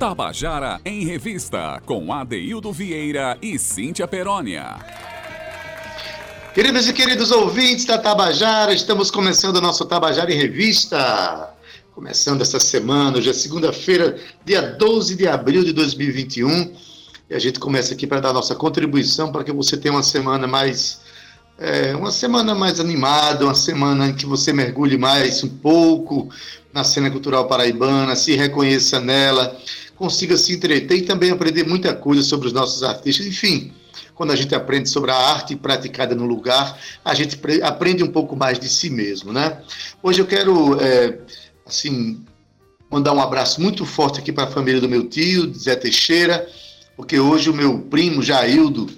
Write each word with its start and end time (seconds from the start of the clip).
Tabajara 0.00 0.80
em 0.82 1.04
Revista, 1.04 1.78
com 1.84 2.10
Adeildo 2.10 2.72
Vieira 2.72 3.36
e 3.42 3.58
Cíntia 3.58 4.08
Perónia. 4.08 4.78
Queridos 6.54 6.88
e 6.88 6.94
queridos 6.94 7.30
ouvintes 7.30 7.84
da 7.84 7.98
Tabajara, 7.98 8.72
estamos 8.72 9.10
começando 9.10 9.58
o 9.58 9.60
nosso 9.60 9.84
Tabajara 9.84 10.32
em 10.32 10.38
Revista. 10.38 11.52
Começando 11.94 12.40
essa 12.40 12.58
semana, 12.58 13.18
hoje 13.18 13.28
é 13.28 13.34
segunda-feira, 13.34 14.16
dia 14.42 14.62
12 14.62 15.16
de 15.16 15.28
abril 15.28 15.64
de 15.64 15.74
2021. 15.74 16.74
E 17.28 17.34
a 17.34 17.38
gente 17.38 17.60
começa 17.60 17.92
aqui 17.92 18.06
para 18.06 18.20
dar 18.20 18.32
nossa 18.32 18.54
contribuição 18.54 19.30
para 19.30 19.44
que 19.44 19.52
você 19.52 19.76
tenha 19.76 19.92
uma 19.92 20.02
semana 20.02 20.46
mais. 20.46 21.02
É, 21.58 21.94
uma 21.94 22.10
semana 22.10 22.54
mais 22.54 22.80
animada, 22.80 23.44
uma 23.44 23.54
semana 23.54 24.08
em 24.08 24.14
que 24.14 24.24
você 24.24 24.50
mergulhe 24.50 24.96
mais 24.96 25.44
um 25.44 25.48
pouco 25.58 26.30
na 26.72 26.84
cena 26.84 27.10
cultural 27.10 27.46
paraibana, 27.46 28.16
se 28.16 28.34
reconheça 28.34 28.98
nela, 28.98 29.54
consiga 30.00 30.34
se 30.38 30.54
entreter 30.54 30.96
e 30.96 31.02
também 31.02 31.30
aprender 31.30 31.62
muita 31.62 31.94
coisa 31.94 32.22
sobre 32.22 32.46
os 32.46 32.54
nossos 32.54 32.82
artistas. 32.82 33.26
Enfim, 33.26 33.70
quando 34.14 34.30
a 34.30 34.34
gente 34.34 34.54
aprende 34.54 34.88
sobre 34.88 35.10
a 35.10 35.14
arte 35.14 35.54
praticada 35.54 36.14
no 36.14 36.24
lugar, 36.24 36.80
a 37.04 37.12
gente 37.12 37.38
aprende 37.62 38.02
um 38.02 38.10
pouco 38.10 38.34
mais 38.34 38.58
de 38.58 38.66
si 38.66 38.88
mesmo, 38.88 39.30
né? 39.30 39.60
Hoje 40.02 40.22
eu 40.22 40.26
quero, 40.26 40.80
é, 40.80 41.18
assim, 41.66 42.24
mandar 42.90 43.12
um 43.12 43.20
abraço 43.20 43.60
muito 43.60 43.84
forte 43.84 44.20
aqui 44.20 44.32
para 44.32 44.44
a 44.44 44.50
família 44.50 44.80
do 44.80 44.88
meu 44.88 45.06
tio, 45.06 45.52
Zé 45.52 45.76
Teixeira, 45.76 46.48
porque 46.96 47.20
hoje 47.20 47.50
o 47.50 47.54
meu 47.54 47.80
primo, 47.80 48.22
Jaildo, 48.22 48.88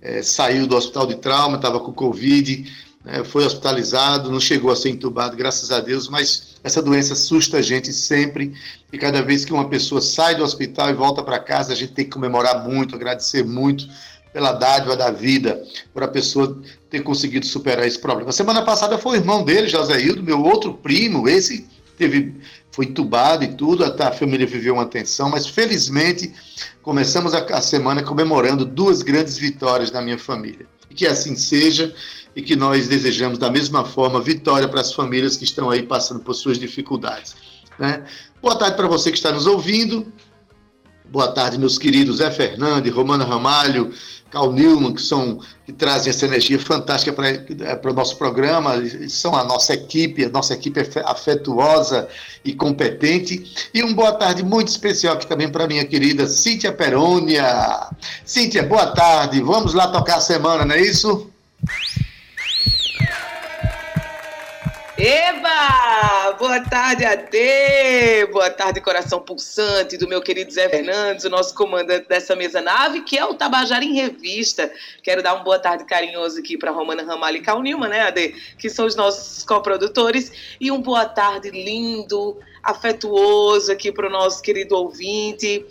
é, 0.00 0.22
saiu 0.22 0.66
do 0.66 0.74
hospital 0.74 1.06
de 1.06 1.16
trauma, 1.16 1.56
estava 1.56 1.80
com 1.80 1.92
Covid, 1.92 2.72
né, 3.04 3.22
foi 3.24 3.44
hospitalizado, 3.44 4.32
não 4.32 4.40
chegou 4.40 4.70
a 4.70 4.76
ser 4.76 4.88
entubado, 4.88 5.36
graças 5.36 5.70
a 5.70 5.80
Deus, 5.80 6.08
mas 6.08 6.55
essa 6.66 6.82
doença 6.82 7.12
assusta 7.12 7.58
a 7.58 7.62
gente 7.62 7.92
sempre. 7.92 8.52
E 8.92 8.98
cada 8.98 9.22
vez 9.22 9.44
que 9.44 9.52
uma 9.52 9.68
pessoa 9.68 10.00
sai 10.00 10.34
do 10.34 10.42
hospital 10.42 10.90
e 10.90 10.94
volta 10.94 11.22
para 11.22 11.38
casa, 11.38 11.72
a 11.72 11.76
gente 11.76 11.92
tem 11.92 12.04
que 12.04 12.10
comemorar 12.10 12.68
muito, 12.68 12.96
agradecer 12.96 13.44
muito 13.44 13.88
pela 14.32 14.52
dádiva 14.52 14.96
da 14.96 15.10
vida, 15.10 15.62
por 15.94 16.02
a 16.02 16.08
pessoa 16.08 16.60
ter 16.90 17.04
conseguido 17.04 17.46
superar 17.46 17.86
esse 17.86 17.98
problema. 17.98 18.32
Semana 18.32 18.62
passada 18.62 18.98
foi 18.98 19.16
o 19.16 19.20
irmão 19.20 19.44
dele, 19.44 19.68
José 19.68 19.98
Hildo, 20.00 20.24
meu 20.24 20.42
outro 20.42 20.74
primo, 20.74 21.28
esse 21.28 21.66
teve, 21.96 22.34
foi 22.72 22.86
entubado 22.86 23.44
e 23.44 23.48
tudo, 23.48 23.84
a 23.84 24.12
família 24.12 24.46
viveu 24.46 24.74
uma 24.74 24.86
tensão, 24.86 25.30
mas 25.30 25.46
felizmente 25.46 26.34
começamos 26.82 27.32
a, 27.32 27.38
a 27.38 27.62
semana 27.62 28.02
comemorando 28.02 28.64
duas 28.64 29.02
grandes 29.02 29.38
vitórias 29.38 29.92
na 29.92 30.02
minha 30.02 30.18
família. 30.18 30.66
E 30.90 30.94
que 30.94 31.06
assim 31.06 31.36
seja, 31.36 31.94
e 32.36 32.42
que 32.42 32.54
nós 32.54 32.86
desejamos 32.86 33.38
da 33.38 33.50
mesma 33.50 33.82
forma 33.82 34.20
vitória 34.20 34.68
para 34.68 34.82
as 34.82 34.92
famílias 34.92 35.38
que 35.38 35.44
estão 35.44 35.70
aí 35.70 35.82
passando 35.82 36.20
por 36.20 36.34
suas 36.34 36.58
dificuldades. 36.58 37.34
Né? 37.78 38.04
Boa 38.42 38.56
tarde 38.56 38.76
para 38.76 38.86
você 38.86 39.10
que 39.10 39.16
está 39.16 39.32
nos 39.32 39.46
ouvindo. 39.46 40.12
Boa 41.08 41.28
tarde, 41.28 41.56
meus 41.56 41.78
queridos 41.78 42.18
Zé 42.18 42.30
Fernandes, 42.30 42.92
Romana 42.92 43.24
Ramalho, 43.24 43.92
Cal 44.28 44.52
Newman, 44.52 44.92
que, 44.92 45.00
são, 45.00 45.40
que 45.64 45.72
trazem 45.72 46.10
essa 46.10 46.26
energia 46.26 46.58
fantástica 46.58 47.12
para 47.12 47.28
é, 47.30 47.80
o 47.82 47.92
nosso 47.94 48.18
programa, 48.18 48.74
são 49.08 49.34
a 49.34 49.44
nossa 49.44 49.72
equipe, 49.72 50.24
a 50.24 50.28
nossa 50.28 50.52
equipe 50.52 50.80
é 50.80 51.02
afetuosa 51.06 52.08
e 52.44 52.52
competente. 52.52 53.70
E 53.72 53.82
uma 53.82 53.94
boa 53.94 54.12
tarde 54.12 54.42
muito 54.42 54.68
especial 54.68 55.14
aqui 55.14 55.26
também 55.26 55.48
para 55.48 55.66
minha 55.66 55.86
querida 55.86 56.26
Cíntia 56.26 56.72
Perônia. 56.72 57.88
Cíntia, 58.24 58.62
boa 58.64 58.88
tarde, 58.88 59.40
vamos 59.40 59.72
lá 59.72 59.88
tocar 59.88 60.16
a 60.16 60.20
semana, 60.20 60.66
não 60.66 60.74
é 60.74 60.82
isso? 60.82 61.30
Eba! 64.98 66.32
Boa 66.38 66.58
tarde, 66.60 67.04
AD! 67.04 68.26
Boa 68.32 68.48
tarde, 68.48 68.80
coração 68.80 69.20
pulsante 69.20 69.98
do 69.98 70.08
meu 70.08 70.22
querido 70.22 70.50
Zé 70.50 70.70
Fernandes, 70.70 71.26
o 71.26 71.28
nosso 71.28 71.54
comandante 71.54 72.08
dessa 72.08 72.34
mesa 72.34 72.62
nave, 72.62 73.02
que 73.02 73.18
é 73.18 73.24
o 73.24 73.34
Tabajara 73.34 73.84
em 73.84 73.94
Revista. 73.94 74.72
Quero 75.02 75.22
dar 75.22 75.34
um 75.34 75.44
boa 75.44 75.58
tarde 75.58 75.84
carinhoso 75.84 76.38
aqui 76.38 76.56
para 76.56 76.70
Romana 76.70 77.02
Ramalho 77.02 77.36
e 77.36 77.42
Cal 77.42 77.60
Nilma, 77.60 77.88
né, 77.88 78.00
AD? 78.02 78.34
Que 78.58 78.70
são 78.70 78.86
os 78.86 78.96
nossos 78.96 79.44
coprodutores. 79.44 80.56
E 80.58 80.72
um 80.72 80.80
boa 80.80 81.04
tarde 81.04 81.50
lindo, 81.50 82.38
afetuoso 82.62 83.70
aqui 83.70 83.92
para 83.92 84.06
o 84.06 84.10
nosso 84.10 84.40
querido 84.40 84.76
ouvinte. 84.76 85.64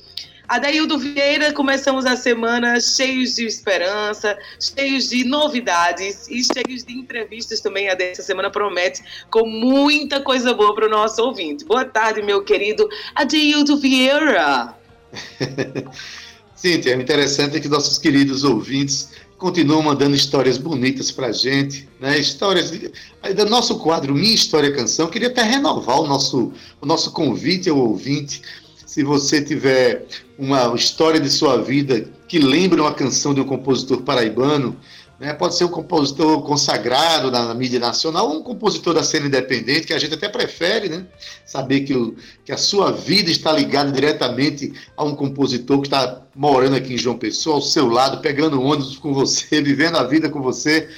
Adaildo 0.48 1.00
Vieira, 1.00 1.52
começamos 1.52 2.06
a 2.06 2.16
semana 2.16 2.80
cheios 2.80 3.36
de 3.36 3.46
esperança, 3.46 4.38
cheios 4.60 5.10
de 5.10 5.24
novidades 5.24 6.28
e 6.28 6.44
cheios 6.44 6.84
de 6.84 6.94
entrevistas 6.94 7.62
também. 7.62 7.90
A 7.90 7.96
dessa 7.96 8.22
semana 8.22 8.52
promete 8.52 9.04
com 9.32 9.48
muita 9.48 10.22
coisa 10.22 10.54
boa 10.54 10.76
para 10.76 10.86
o 10.86 10.90
nosso 10.90 11.22
ouvinte. 11.24 11.66
Boa 11.66 11.84
tarde, 11.84 12.22
meu 12.22 12.44
querido 12.44 12.88
Adaildo 13.16 13.78
Vieira. 13.78 14.76
Cíntia, 16.56 16.92
é 16.92 16.96
interessante 16.96 17.60
que 17.60 17.68
nossos 17.68 17.98
queridos 17.98 18.44
ouvintes 18.44 19.10
continuam 19.38 19.82
mandando 19.82 20.16
histórias 20.16 20.58
bonitas 20.58 21.12
para 21.12 21.32
gente, 21.32 21.90
né? 22.00 22.18
Histórias 22.20 22.72
de, 22.72 22.92
do 23.34 23.46
nosso 23.50 23.80
quadro 23.80 24.14
Minha 24.14 24.36
História 24.36 24.72
Canção. 24.72 25.08
Queria 25.08 25.28
até 25.28 25.42
renovar 25.42 26.00
o 26.00 26.08
nosso, 26.08 26.54
o 26.80 26.86
nosso 26.86 27.12
convite 27.12 27.70
ao 27.70 27.78
ouvinte 27.78 28.42
se 28.86 29.04
você 29.04 29.44
tiver 29.44 30.06
uma 30.38 30.74
história 30.76 31.20
de 31.20 31.30
sua 31.30 31.62
vida 31.62 32.08
que 32.28 32.40
lembra 32.40 32.82
uma 32.82 32.94
canção 32.94 33.34
de 33.34 33.42
um 33.42 33.46
compositor 33.46 34.02
paraibano, 34.02 34.76
né, 35.20 35.34
pode 35.34 35.56
ser 35.56 35.64
um 35.64 35.70
compositor 35.70 36.42
consagrado 36.42 37.32
na, 37.32 37.46
na, 37.46 37.54
mídia 37.54 37.80
nacional 37.80 38.30
ou 38.30 38.40
um 38.40 38.44
compositor 38.44 38.94
da 38.94 39.04
cena 39.04 39.28
independente, 39.28 39.88
que 39.88 39.94
a 39.94 40.00
gente 40.00 40.14
até 40.14 40.28
prefere, 40.28 40.90
né? 40.90 41.06
Saber 41.46 41.82
que, 41.82 41.94
o, 41.94 42.16
que 42.44 42.52
a 42.52 42.58
sua 42.58 42.92
vida 42.92 43.32
está 43.32 43.54
ligada 43.54 43.92
diretamente 43.92 44.74
a 44.98 45.06
um 45.06 45.16
compositor 45.16 45.80
que 45.80 45.88
está 45.88 46.22
morando 46.36 46.76
aqui 46.76 46.96
em 46.96 46.98
João 46.98 47.18
Pessoa, 47.18 47.56
ao 47.56 47.62
seu 47.62 47.88
lado, 47.88 48.20
pegando 48.20 48.62
ônibus 48.62 48.98
com 48.98 49.14
você, 49.14 49.62
vivendo 49.64 49.96
a 49.96 50.04
vida 50.04 50.30
com 50.30 50.42
você. 50.42 50.90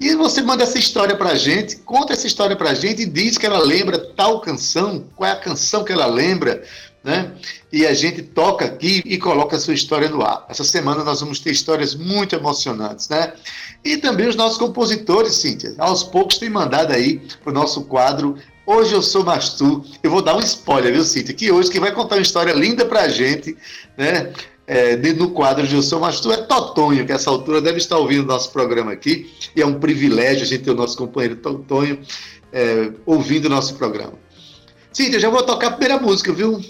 E 0.00 0.14
você 0.14 0.40
manda 0.40 0.62
essa 0.62 0.78
história 0.78 1.16
pra 1.16 1.34
gente, 1.34 1.76
conta 1.78 2.12
essa 2.12 2.26
história 2.26 2.54
pra 2.54 2.74
gente 2.74 3.02
e 3.02 3.06
diz 3.06 3.36
que 3.36 3.46
ela 3.46 3.58
lembra 3.58 3.98
tal 3.98 4.40
canção, 4.40 5.04
qual 5.16 5.28
é 5.28 5.32
a 5.32 5.36
canção 5.36 5.84
que 5.84 5.92
ela 5.92 6.06
lembra, 6.06 6.62
né? 7.08 7.32
E 7.72 7.86
a 7.86 7.94
gente 7.94 8.20
toca 8.20 8.66
aqui 8.66 9.02
e 9.06 9.16
coloca 9.16 9.56
a 9.56 9.58
sua 9.58 9.72
história 9.72 10.10
no 10.10 10.20
ar. 10.20 10.44
Essa 10.46 10.62
semana 10.62 11.02
nós 11.02 11.20
vamos 11.20 11.40
ter 11.40 11.50
histórias 11.50 11.94
muito 11.94 12.36
emocionantes, 12.36 13.08
né? 13.08 13.32
E 13.82 13.96
também 13.96 14.28
os 14.28 14.36
nossos 14.36 14.58
compositores, 14.58 15.36
Cíntia, 15.36 15.74
aos 15.78 16.02
poucos 16.02 16.36
têm 16.36 16.50
mandado 16.50 16.92
aí 16.92 17.22
para 17.42 17.50
o 17.50 17.54
nosso 17.54 17.84
quadro 17.84 18.36
Hoje 18.66 18.92
Eu 18.92 19.00
Sou 19.00 19.24
Mastu. 19.24 19.82
Eu 20.02 20.10
vou 20.10 20.20
dar 20.20 20.36
um 20.36 20.40
spoiler, 20.40 20.92
viu, 20.92 21.02
Cíntia? 21.02 21.32
Que 21.32 21.50
hoje 21.50 21.70
quem 21.70 21.80
vai 21.80 21.92
contar 21.92 22.16
uma 22.16 22.20
história 22.20 22.52
linda 22.52 22.84
para 22.84 23.00
a 23.00 23.08
gente, 23.08 23.56
né? 23.96 24.30
É, 24.66 24.94
no 25.14 25.30
quadro 25.30 25.66
de 25.66 25.74
Eu 25.74 25.82
Sou 25.82 25.98
Mastu 25.98 26.30
é 26.30 26.36
Totonho, 26.36 27.06
que 27.06 27.12
essa 27.12 27.30
altura 27.30 27.62
deve 27.62 27.78
estar 27.78 27.96
ouvindo 27.96 28.24
o 28.24 28.26
nosso 28.26 28.52
programa 28.52 28.92
aqui. 28.92 29.32
E 29.56 29.62
é 29.62 29.66
um 29.66 29.80
privilégio 29.80 30.42
a 30.42 30.46
gente 30.46 30.64
ter 30.64 30.72
o 30.72 30.74
nosso 30.74 30.94
companheiro 30.94 31.36
Totonho 31.36 32.00
é, 32.52 32.92
ouvindo 33.06 33.46
o 33.46 33.48
nosso 33.48 33.76
programa. 33.76 34.12
Cíntia, 34.92 35.18
já 35.18 35.30
vou 35.30 35.42
tocar 35.42 35.68
a 35.68 35.70
primeira 35.70 35.98
música, 35.98 36.32
viu? 36.32 36.60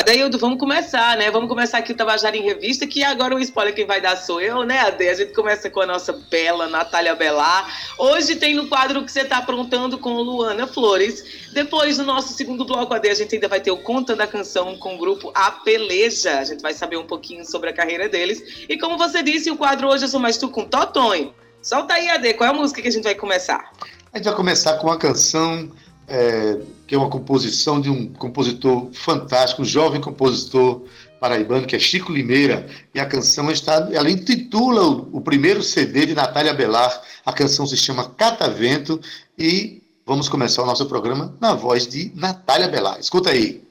Adaildo, 0.00 0.38
vamos 0.38 0.58
começar, 0.58 1.14
né? 1.18 1.30
Vamos 1.30 1.46
começar 1.46 1.76
aqui 1.76 1.92
o 1.92 1.94
Tabajara 1.94 2.34
em 2.34 2.42
Revista, 2.42 2.86
que 2.86 3.04
agora 3.04 3.34
o 3.34 3.38
spoiler 3.38 3.74
quem 3.74 3.84
vai 3.84 4.00
dar 4.00 4.16
sou 4.16 4.40
eu, 4.40 4.64
né, 4.64 4.78
Ade? 4.78 5.06
A 5.06 5.12
gente 5.12 5.34
começa 5.34 5.68
com 5.68 5.82
a 5.82 5.86
nossa 5.86 6.10
bela 6.30 6.66
Natália 6.68 7.14
Belar. 7.14 7.70
Hoje 7.98 8.36
tem 8.36 8.54
no 8.54 8.66
quadro 8.66 9.04
que 9.04 9.12
você 9.12 9.20
está 9.20 9.36
aprontando 9.36 9.98
com 9.98 10.14
Luana 10.14 10.66
Flores. 10.66 11.22
Depois, 11.52 11.98
no 11.98 12.04
nosso 12.04 12.32
segundo 12.32 12.64
bloco, 12.64 12.94
Ade, 12.94 13.10
a 13.10 13.14
gente 13.14 13.34
ainda 13.34 13.46
vai 13.46 13.60
ter 13.60 13.72
o 13.72 13.76
Conta 13.76 14.16
da 14.16 14.26
Canção 14.26 14.74
com 14.78 14.94
o 14.94 14.98
grupo 14.98 15.30
A 15.34 15.50
Peleja. 15.50 16.38
A 16.38 16.44
gente 16.44 16.62
vai 16.62 16.72
saber 16.72 16.96
um 16.96 17.06
pouquinho 17.06 17.44
sobre 17.44 17.68
a 17.68 17.72
carreira 17.74 18.08
deles. 18.08 18.64
E 18.70 18.78
como 18.78 18.96
você 18.96 19.22
disse, 19.22 19.50
o 19.50 19.56
quadro 19.56 19.86
Hoje 19.86 20.06
Eu 20.06 20.08
Sou 20.08 20.18
Mais 20.18 20.38
Tu 20.38 20.48
com 20.48 20.64
Totonho. 20.64 21.34
Solta 21.60 21.92
aí, 21.92 22.08
Ade, 22.08 22.32
qual 22.32 22.48
é 22.48 22.50
a 22.50 22.56
música 22.56 22.80
que 22.80 22.88
a 22.88 22.92
gente 22.92 23.04
vai 23.04 23.14
começar? 23.14 23.70
A 24.14 24.16
gente 24.16 24.24
vai 24.24 24.34
começar 24.34 24.78
com 24.78 24.86
uma 24.86 24.96
canção 24.96 25.70
é, 26.10 26.58
que 26.86 26.94
é 26.94 26.98
uma 26.98 27.08
composição 27.08 27.80
de 27.80 27.88
um 27.88 28.12
compositor 28.12 28.90
fantástico, 28.92 29.62
um 29.62 29.64
jovem 29.64 30.00
compositor 30.00 30.82
paraibano, 31.20 31.66
que 31.66 31.76
é 31.76 31.78
Chico 31.78 32.12
Limeira, 32.12 32.66
e 32.94 32.98
a 32.98 33.06
canção 33.06 33.50
está, 33.50 33.88
ela 33.92 34.10
intitula 34.10 34.82
o, 34.82 35.18
o 35.18 35.20
primeiro 35.20 35.62
CD 35.62 36.06
de 36.06 36.14
Natália 36.14 36.52
Belar, 36.52 37.00
a 37.24 37.32
canção 37.32 37.66
se 37.66 37.76
chama 37.76 38.08
Catavento, 38.08 39.00
e 39.38 39.82
vamos 40.04 40.28
começar 40.28 40.62
o 40.62 40.66
nosso 40.66 40.86
programa 40.86 41.34
na 41.40 41.54
voz 41.54 41.86
de 41.86 42.10
Natália 42.14 42.68
Belar. 42.68 42.98
Escuta 42.98 43.30
aí. 43.30 43.69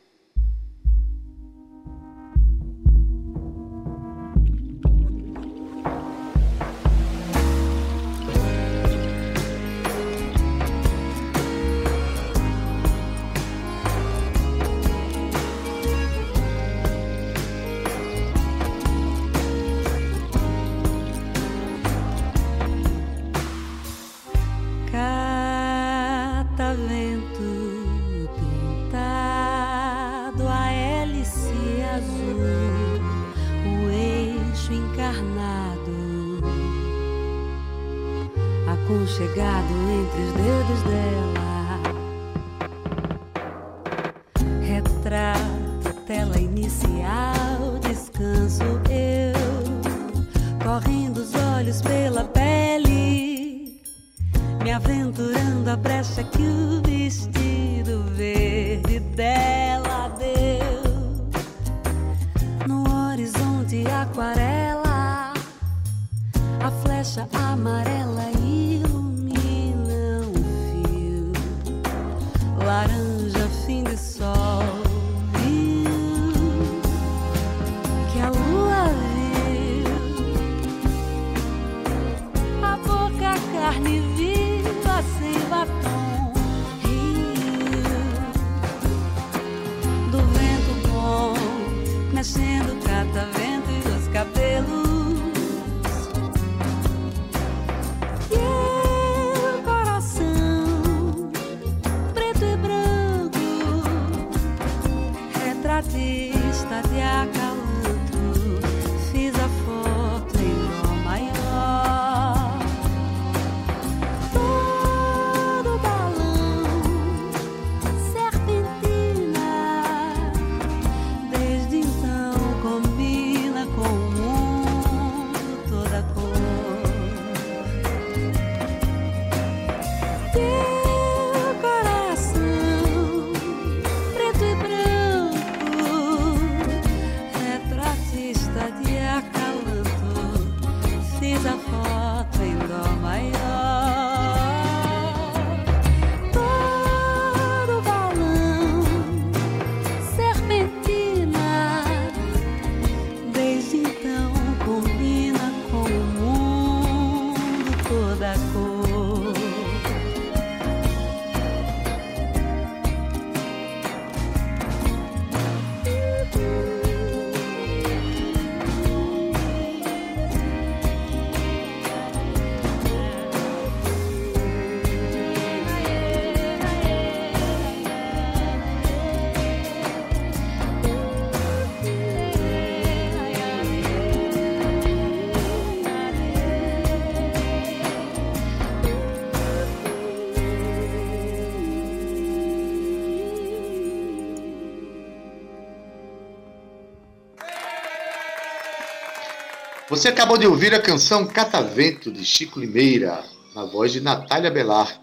Você 199.90 200.08
acabou 200.08 200.38
de 200.38 200.46
ouvir 200.46 200.72
a 200.76 200.80
canção 200.80 201.26
Catavento, 201.26 202.12
de 202.12 202.24
Chico 202.24 202.60
Limeira, 202.60 203.24
na 203.56 203.66
voz 203.66 203.92
de 203.92 204.00
Natália 204.00 204.52
Belar. 204.52 205.02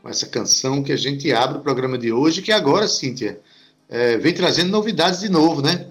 Com 0.00 0.08
essa 0.08 0.24
canção 0.24 0.84
que 0.84 0.92
a 0.92 0.96
gente 0.96 1.32
abre 1.32 1.58
o 1.58 1.60
programa 1.60 1.98
de 1.98 2.12
hoje, 2.12 2.40
que 2.40 2.52
agora, 2.52 2.86
Cíntia, 2.86 3.40
é, 3.88 4.16
vem 4.16 4.32
trazendo 4.32 4.70
novidades 4.70 5.20
de 5.20 5.28
novo, 5.28 5.60
né? 5.60 5.88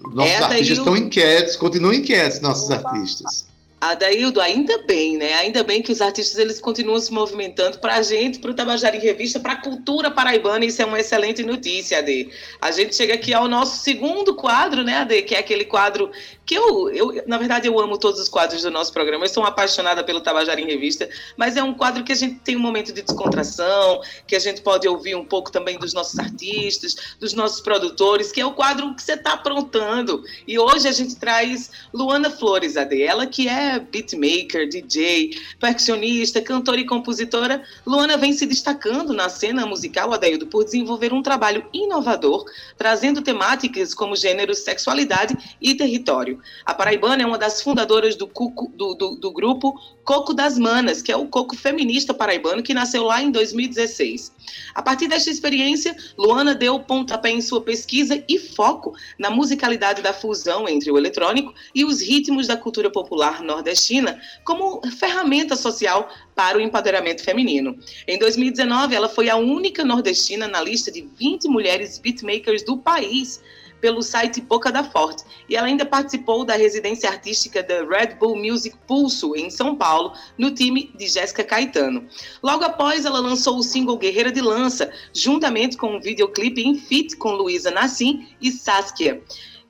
Nossos 0.00 0.32
É, 0.32 0.40
daí 0.40 0.50
artistas 0.50 0.78
estão 0.78 0.96
inquietos, 0.96 1.56
continuam 1.56 1.92
inquietos, 1.92 2.40
nossos 2.40 2.70
artistas. 2.70 3.46
Adaildo, 3.90 4.40
ainda 4.40 4.78
bem, 4.86 5.16
né? 5.16 5.34
Ainda 5.34 5.62
bem 5.62 5.82
que 5.82 5.92
os 5.92 6.00
artistas 6.00 6.38
eles 6.38 6.60
continuam 6.60 6.98
se 6.98 7.12
movimentando 7.12 7.78
para 7.78 7.96
a 7.96 8.02
gente, 8.02 8.38
para 8.38 8.50
o 8.50 8.54
Tabajara 8.54 8.96
em 8.96 9.00
Revista, 9.00 9.38
para 9.38 9.52
a 9.52 9.56
cultura 9.56 10.10
paraibana. 10.10 10.64
Isso 10.64 10.80
é 10.80 10.84
uma 10.84 10.98
excelente 10.98 11.42
notícia, 11.42 11.98
Ade. 11.98 12.30
A 12.60 12.70
gente 12.70 12.94
chega 12.94 13.14
aqui 13.14 13.34
ao 13.34 13.46
nosso 13.46 13.82
segundo 13.82 14.34
quadro, 14.34 14.82
né, 14.82 14.98
Ade? 14.98 15.22
Que 15.22 15.34
é 15.34 15.38
aquele 15.38 15.64
quadro 15.64 16.10
que 16.46 16.54
eu, 16.54 16.90
eu, 16.90 17.22
na 17.26 17.38
verdade, 17.38 17.66
eu 17.66 17.78
amo 17.78 17.98
todos 17.98 18.20
os 18.20 18.28
quadros 18.28 18.62
do 18.62 18.70
nosso 18.70 18.92
programa. 18.92 19.24
Eu 19.24 19.28
sou 19.28 19.42
uma 19.42 19.48
apaixonada 19.48 20.02
pelo 20.04 20.20
Tabajara 20.20 20.60
em 20.60 20.66
Revista, 20.66 21.08
mas 21.36 21.56
é 21.56 21.62
um 21.62 21.74
quadro 21.74 22.04
que 22.04 22.12
a 22.12 22.16
gente 22.16 22.36
tem 22.40 22.56
um 22.56 22.60
momento 22.60 22.92
de 22.92 23.02
descontração, 23.02 24.00
que 24.26 24.36
a 24.36 24.38
gente 24.38 24.60
pode 24.60 24.86
ouvir 24.88 25.14
um 25.14 25.24
pouco 25.24 25.50
também 25.50 25.78
dos 25.78 25.94
nossos 25.94 26.18
artistas, 26.18 26.96
dos 27.18 27.32
nossos 27.34 27.60
produtores, 27.60 28.30
que 28.32 28.40
é 28.40 28.46
o 28.46 28.52
quadro 28.52 28.94
que 28.94 29.02
você 29.02 29.14
está 29.14 29.34
aprontando. 29.34 30.22
E 30.46 30.58
hoje 30.58 30.88
a 30.88 30.92
gente 30.92 31.16
traz 31.16 31.70
Luana 31.92 32.30
Flores, 32.30 32.76
Ade. 32.76 33.02
Ela 33.02 33.26
que 33.26 33.48
é 33.48 33.73
beatmaker, 33.78 34.68
DJ, 34.68 35.38
percussionista, 35.58 36.40
cantora 36.40 36.80
e 36.80 36.86
compositora. 36.86 37.62
Luana 37.86 38.16
vem 38.16 38.32
se 38.32 38.46
destacando 38.46 39.12
na 39.12 39.28
cena 39.28 39.66
musical, 39.66 40.12
Adaildo, 40.12 40.46
por 40.46 40.64
desenvolver 40.64 41.12
um 41.12 41.22
trabalho 41.22 41.66
inovador, 41.72 42.44
trazendo 42.76 43.22
temáticas 43.22 43.94
como 43.94 44.16
gênero, 44.16 44.54
sexualidade 44.54 45.36
e 45.60 45.74
território. 45.74 46.40
A 46.64 46.74
paraibana 46.74 47.22
é 47.22 47.26
uma 47.26 47.38
das 47.38 47.62
fundadoras 47.62 48.16
do, 48.16 48.26
do, 48.74 48.94
do, 48.94 49.16
do 49.16 49.32
grupo 49.32 49.74
Coco 50.04 50.34
das 50.34 50.58
Manas, 50.58 51.00
que 51.00 51.10
é 51.10 51.16
o 51.16 51.26
coco 51.26 51.56
feminista 51.56 52.12
paraibano 52.12 52.62
que 52.62 52.74
nasceu 52.74 53.04
lá 53.04 53.22
em 53.22 53.30
2016. 53.30 54.32
A 54.74 54.82
partir 54.82 55.08
desta 55.08 55.30
experiência, 55.30 55.96
Luana 56.18 56.54
deu 56.54 56.78
pontapé 56.78 57.30
em 57.30 57.40
sua 57.40 57.62
pesquisa 57.62 58.22
e 58.28 58.38
foco 58.38 58.94
na 59.18 59.30
musicalidade 59.30 60.02
da 60.02 60.12
fusão 60.12 60.68
entre 60.68 60.90
o 60.90 60.98
eletrônico 60.98 61.54
e 61.74 61.84
os 61.84 62.02
ritmos 62.02 62.46
da 62.46 62.56
cultura 62.56 62.90
popular 62.90 63.42
nordestina 63.42 64.20
como 64.44 64.82
ferramenta 64.98 65.56
social 65.56 66.08
para 66.34 66.58
o 66.58 66.60
empoderamento 66.60 67.22
feminino. 67.22 67.78
Em 68.06 68.18
2019, 68.18 68.94
ela 68.94 69.08
foi 69.08 69.30
a 69.30 69.36
única 69.36 69.84
nordestina 69.84 70.46
na 70.46 70.60
lista 70.60 70.90
de 70.92 71.02
20 71.02 71.48
mulheres 71.48 71.98
beatmakers 71.98 72.62
do 72.62 72.76
país 72.76 73.40
pelo 73.84 74.00
site 74.00 74.40
Boca 74.40 74.72
da 74.72 74.82
Forte. 74.82 75.24
E 75.46 75.54
ela 75.54 75.66
ainda 75.66 75.84
participou 75.84 76.42
da 76.42 76.56
residência 76.56 77.06
artística 77.06 77.62
da 77.62 77.84
Red 77.84 78.14
Bull 78.18 78.34
Music 78.34 78.74
Pulso, 78.86 79.36
em 79.36 79.50
São 79.50 79.76
Paulo, 79.76 80.14
no 80.38 80.54
time 80.54 80.90
de 80.96 81.06
Jéssica 81.06 81.44
Caetano. 81.44 82.08
Logo 82.42 82.64
após, 82.64 83.04
ela 83.04 83.20
lançou 83.20 83.58
o 83.58 83.62
single 83.62 83.98
Guerreira 83.98 84.32
de 84.32 84.40
Lança, 84.40 84.90
juntamente 85.12 85.76
com 85.76 85.96
um 85.96 86.00
videoclipe 86.00 86.62
em 86.62 86.76
feat 86.76 87.14
com 87.18 87.32
Luísa 87.32 87.70
Nassim 87.70 88.26
e 88.40 88.50
Saskia. 88.50 89.22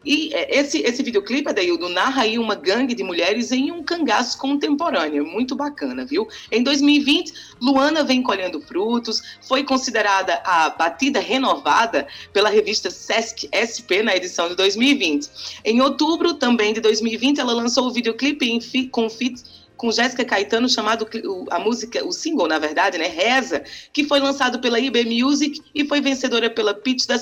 E 0.05 0.31
esse, 0.49 0.79
esse 0.79 1.03
videoclipe, 1.03 1.49
Adaildo, 1.49 1.89
narra 1.89 2.23
aí 2.23 2.39
uma 2.39 2.55
gangue 2.55 2.95
de 2.95 3.03
mulheres 3.03 3.51
em 3.53 3.73
um 3.73 3.83
cangaço 3.83 4.39
contemporâneo. 4.39 5.25
Muito 5.25 5.57
bacana, 5.57 6.05
viu? 6.05 6.29
Em 6.51 6.63
2020, 6.63 7.33
Luana 7.61 8.05
vem 8.05 8.23
colhendo 8.23 8.61
frutos, 8.61 9.23
foi 9.49 9.65
considerada 9.65 10.41
a 10.45 10.71
batida 10.71 11.21
renovada 11.21 12.07
pela 12.33 12.51
revista 12.51 12.91
Sesc 12.91 13.49
SP 13.53 14.03
na 14.03 14.15
edição 14.15 14.49
de 14.49 14.57
2020. 14.57 15.31
Em 15.65 15.81
outubro 15.81 16.35
também 16.35 16.73
de 16.73 16.81
2020, 16.81 17.41
ela 17.41 17.53
lançou 17.53 17.87
o 17.87 17.93
videoclipe 17.93 18.61
fi, 18.61 18.89
com 18.89 19.09
fit 19.09 19.43
com 19.77 19.91
Jéssica 19.91 20.25
Caetano, 20.25 20.69
chamado 20.69 21.07
a 21.51 21.59
música, 21.59 22.05
o 22.07 22.13
single, 22.13 22.47
na 22.47 22.59
verdade, 22.59 22.97
né? 22.97 23.09
Reza, 23.09 23.65
que 23.93 24.05
foi 24.05 24.21
lançado 24.21 24.61
pela 24.61 24.79
IB 24.79 25.05
Music 25.05 25.61
e 25.75 25.85
foi 25.85 26.01
vencedora 26.01 26.49
pela 26.49 26.73
Pitch 26.73 27.07
da 27.07 27.19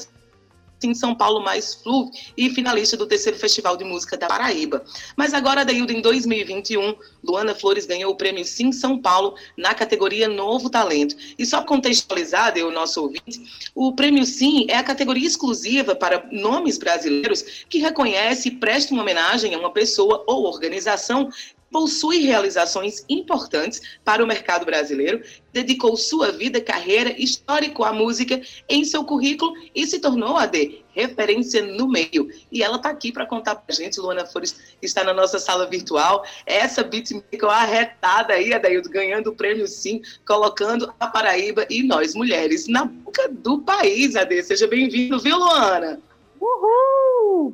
em 0.86 0.94
São 0.94 1.14
Paulo 1.14 1.42
Mais 1.42 1.74
Flu 1.74 2.10
e 2.36 2.50
finalista 2.50 2.96
do 2.96 3.06
terceiro 3.06 3.38
Festival 3.38 3.76
de 3.76 3.84
Música 3.84 4.16
da 4.16 4.26
Paraíba. 4.26 4.84
Mas 5.16 5.34
agora, 5.34 5.64
Daildo, 5.64 5.92
em 5.92 6.00
2021, 6.00 6.94
Luana 7.22 7.54
Flores 7.54 7.86
ganhou 7.86 8.12
o 8.12 8.16
prêmio 8.16 8.44
Sim 8.44 8.72
São 8.72 8.98
Paulo 8.98 9.34
na 9.56 9.74
categoria 9.74 10.28
Novo 10.28 10.68
Talento. 10.68 11.16
E 11.38 11.46
só 11.46 11.62
contextualizar, 11.62 12.56
o 12.58 12.70
nosso 12.70 13.02
ouvinte, 13.02 13.70
o 13.74 13.92
prêmio 13.92 14.24
Sim 14.24 14.66
é 14.68 14.76
a 14.76 14.82
categoria 14.82 15.26
exclusiva 15.26 15.94
para 15.94 16.26
nomes 16.30 16.78
brasileiros 16.78 17.64
que 17.68 17.78
reconhece 17.78 18.48
e 18.48 18.52
presta 18.52 18.92
uma 18.92 19.02
homenagem 19.02 19.54
a 19.54 19.58
uma 19.58 19.70
pessoa 19.70 20.24
ou 20.26 20.44
organização 20.44 21.30
possui 21.72 22.18
realizações 22.18 23.04
importantes 23.08 23.80
para 24.04 24.22
o 24.22 24.26
mercado 24.26 24.64
brasileiro, 24.66 25.22
dedicou 25.52 25.96
sua 25.96 26.30
vida, 26.30 26.60
carreira, 26.60 27.12
histórico 27.20 27.82
à 27.82 27.92
música 27.92 28.40
em 28.68 28.84
seu 28.84 29.04
currículo 29.04 29.54
e 29.74 29.86
se 29.86 29.98
tornou 29.98 30.36
a 30.36 30.46
de 30.46 30.82
referência 30.94 31.62
no 31.62 31.88
meio. 31.88 32.28
E 32.52 32.62
ela 32.62 32.76
está 32.76 32.90
aqui 32.90 33.10
para 33.10 33.26
contar 33.26 33.56
para 33.56 33.64
a 33.68 33.72
gente, 33.74 33.98
Luana 33.98 34.26
Flores 34.26 34.76
está 34.80 35.02
na 35.02 35.14
nossa 35.14 35.38
sala 35.38 35.66
virtual, 35.66 36.24
essa 36.46 36.84
beatmaker 36.84 37.44
arretada 37.48 38.34
aí, 38.34 38.52
Adaildo, 38.52 38.90
ganhando 38.90 39.30
o 39.30 39.34
prêmio 39.34 39.66
sim, 39.66 40.02
colocando 40.26 40.92
a 41.00 41.06
Paraíba 41.06 41.66
e 41.70 41.82
nós 41.82 42.14
mulheres 42.14 42.68
na 42.68 42.84
boca 42.84 43.28
do 43.28 43.58
país, 43.60 44.14
Ade. 44.14 44.42
Seja 44.42 44.66
bem-vindo, 44.66 45.18
viu, 45.18 45.38
Luana? 45.38 45.98
Uhul! 46.40 47.11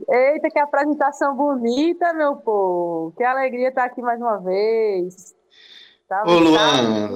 Eita, 0.09 0.51
que 0.51 0.59
apresentação 0.59 1.37
bonita, 1.37 2.13
meu 2.13 2.37
povo! 2.37 3.13
Que 3.17 3.25
alegria 3.25 3.69
estar 3.69 3.85
aqui 3.85 4.01
mais 4.01 4.21
uma 4.21 4.39
vez. 4.39 5.35
Tá, 6.09 6.25
Ô, 6.27 6.39
Luana! 6.39 7.11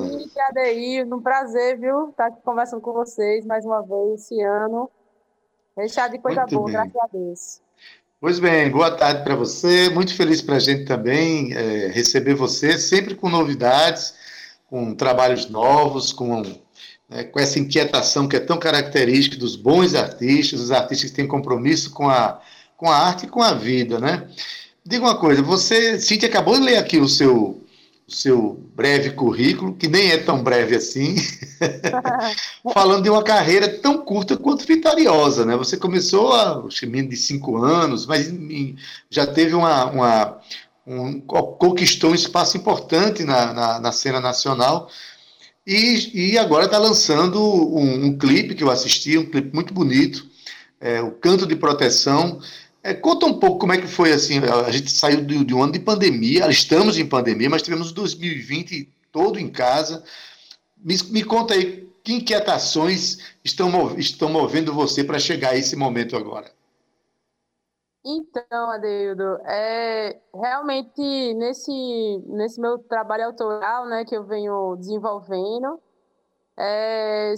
Adeir, 0.48 1.06
um 1.12 1.22
prazer, 1.22 1.78
viu? 1.78 2.10
Estar 2.10 2.26
aqui 2.26 2.42
conversando 2.42 2.82
com 2.82 2.92
vocês 2.92 3.44
mais 3.46 3.64
uma 3.64 3.82
vez 3.82 4.20
esse 4.20 4.42
ano. 4.42 4.90
Recheado 5.76 6.12
de 6.12 6.18
coisa 6.18 6.42
Muito 6.42 6.54
boa, 6.54 6.66
bem. 6.66 6.74
graças 6.74 6.96
a 6.96 7.06
Deus. 7.10 7.62
Pois 8.20 8.38
bem, 8.38 8.70
boa 8.70 8.96
tarde 8.96 9.24
para 9.24 9.34
você. 9.34 9.88
Muito 9.90 10.14
feliz 10.14 10.40
para 10.40 10.56
a 10.56 10.60
gente 10.60 10.84
também 10.84 11.52
é, 11.54 11.88
receber 11.88 12.34
você, 12.34 12.78
sempre 12.78 13.14
com 13.14 13.28
novidades, 13.28 14.14
com 14.68 14.94
trabalhos 14.94 15.50
novos, 15.50 16.12
com 16.12 16.42
né, 17.12 17.24
com 17.24 17.38
essa 17.38 17.58
inquietação 17.58 18.26
que 18.26 18.36
é 18.36 18.40
tão 18.40 18.58
característica 18.58 19.36
dos 19.36 19.54
bons 19.54 19.94
artistas, 19.94 20.60
os 20.60 20.72
artistas 20.72 21.10
que 21.10 21.16
têm 21.16 21.26
compromisso 21.26 21.90
com 21.90 22.08
a, 22.08 22.40
com 22.76 22.90
a 22.90 22.96
arte 22.96 23.26
e 23.26 23.28
com 23.28 23.42
a 23.42 23.52
vida, 23.52 24.00
né? 24.00 24.26
Diga 24.84 25.04
uma 25.04 25.16
coisa, 25.16 25.42
você, 25.42 26.00
Cintia, 26.00 26.28
acabou 26.28 26.58
de 26.58 26.64
ler 26.64 26.78
aqui 26.78 26.98
o 26.98 27.08
seu, 27.08 27.62
o 28.08 28.12
seu 28.12 28.58
breve 28.74 29.10
currículo, 29.10 29.74
que 29.74 29.86
nem 29.86 30.10
é 30.10 30.16
tão 30.16 30.42
breve 30.42 30.74
assim, 30.74 31.14
falando 32.72 33.04
de 33.04 33.10
uma 33.10 33.22
carreira 33.22 33.68
tão 33.68 33.98
curta 33.98 34.36
quanto 34.36 34.66
vitoriosa, 34.66 35.44
né? 35.44 35.54
Você 35.56 35.76
começou 35.76 36.32
a, 36.32 36.60
que 36.68 37.10
de 37.10 37.16
cinco 37.16 37.58
anos, 37.58 38.06
mas 38.06 38.32
já 39.10 39.26
teve 39.26 39.54
uma, 39.54 39.84
uma 39.84 40.40
um, 40.86 41.20
conquistou 41.20 42.10
um 42.10 42.14
espaço 42.14 42.56
importante 42.56 43.22
na, 43.22 43.52
na, 43.52 43.80
na 43.80 43.92
cena 43.92 44.20
nacional, 44.20 44.88
e, 45.66 46.32
e 46.32 46.38
agora 46.38 46.64
está 46.64 46.78
lançando 46.78 47.40
um, 47.40 48.06
um, 48.06 48.18
clipe 48.18 48.54
que 48.54 48.64
eu 48.64 48.70
assisti, 48.70 49.16
um 49.16 49.26
clipe 49.26 49.54
muito 49.54 49.72
bonito, 49.72 50.26
é, 50.80 51.00
o 51.00 51.12
Canto 51.12 51.46
de 51.46 51.54
Proteção. 51.54 52.40
É, 52.82 52.92
conta 52.92 53.26
um 53.26 53.34
pouco 53.34 53.58
como 53.58 53.72
é 53.72 53.78
que 53.78 53.86
foi 53.86 54.12
assim. 54.12 54.38
A 54.38 54.70
gente 54.70 54.90
saiu 54.90 55.22
de, 55.22 55.44
de 55.44 55.54
um 55.54 55.62
ano 55.62 55.72
de 55.72 55.78
pandemia, 55.78 56.50
estamos 56.50 56.98
em 56.98 57.06
pandemia, 57.06 57.48
mas 57.48 57.62
tivemos 57.62 57.92
2020 57.92 58.88
todo 59.12 59.38
em 59.38 59.48
casa. 59.48 60.02
Me, 60.84 60.96
me 61.10 61.22
conta 61.22 61.54
aí 61.54 61.88
que 62.02 62.14
inquietações 62.14 63.18
estão, 63.44 63.96
estão 63.96 64.28
movendo 64.28 64.74
você 64.74 65.04
para 65.04 65.20
chegar 65.20 65.50
a 65.50 65.56
esse 65.56 65.76
momento 65.76 66.16
agora. 66.16 66.50
Então, 68.04 68.70
Adeildo, 68.70 69.38
é, 69.44 70.20
realmente 70.34 71.34
nesse, 71.34 72.22
nesse 72.26 72.60
meu 72.60 72.78
trabalho 72.78 73.26
autoral, 73.26 73.86
né, 73.86 74.04
que 74.04 74.16
eu 74.16 74.24
venho 74.24 74.74
desenvolvendo, 74.76 75.80
é, 76.58 77.34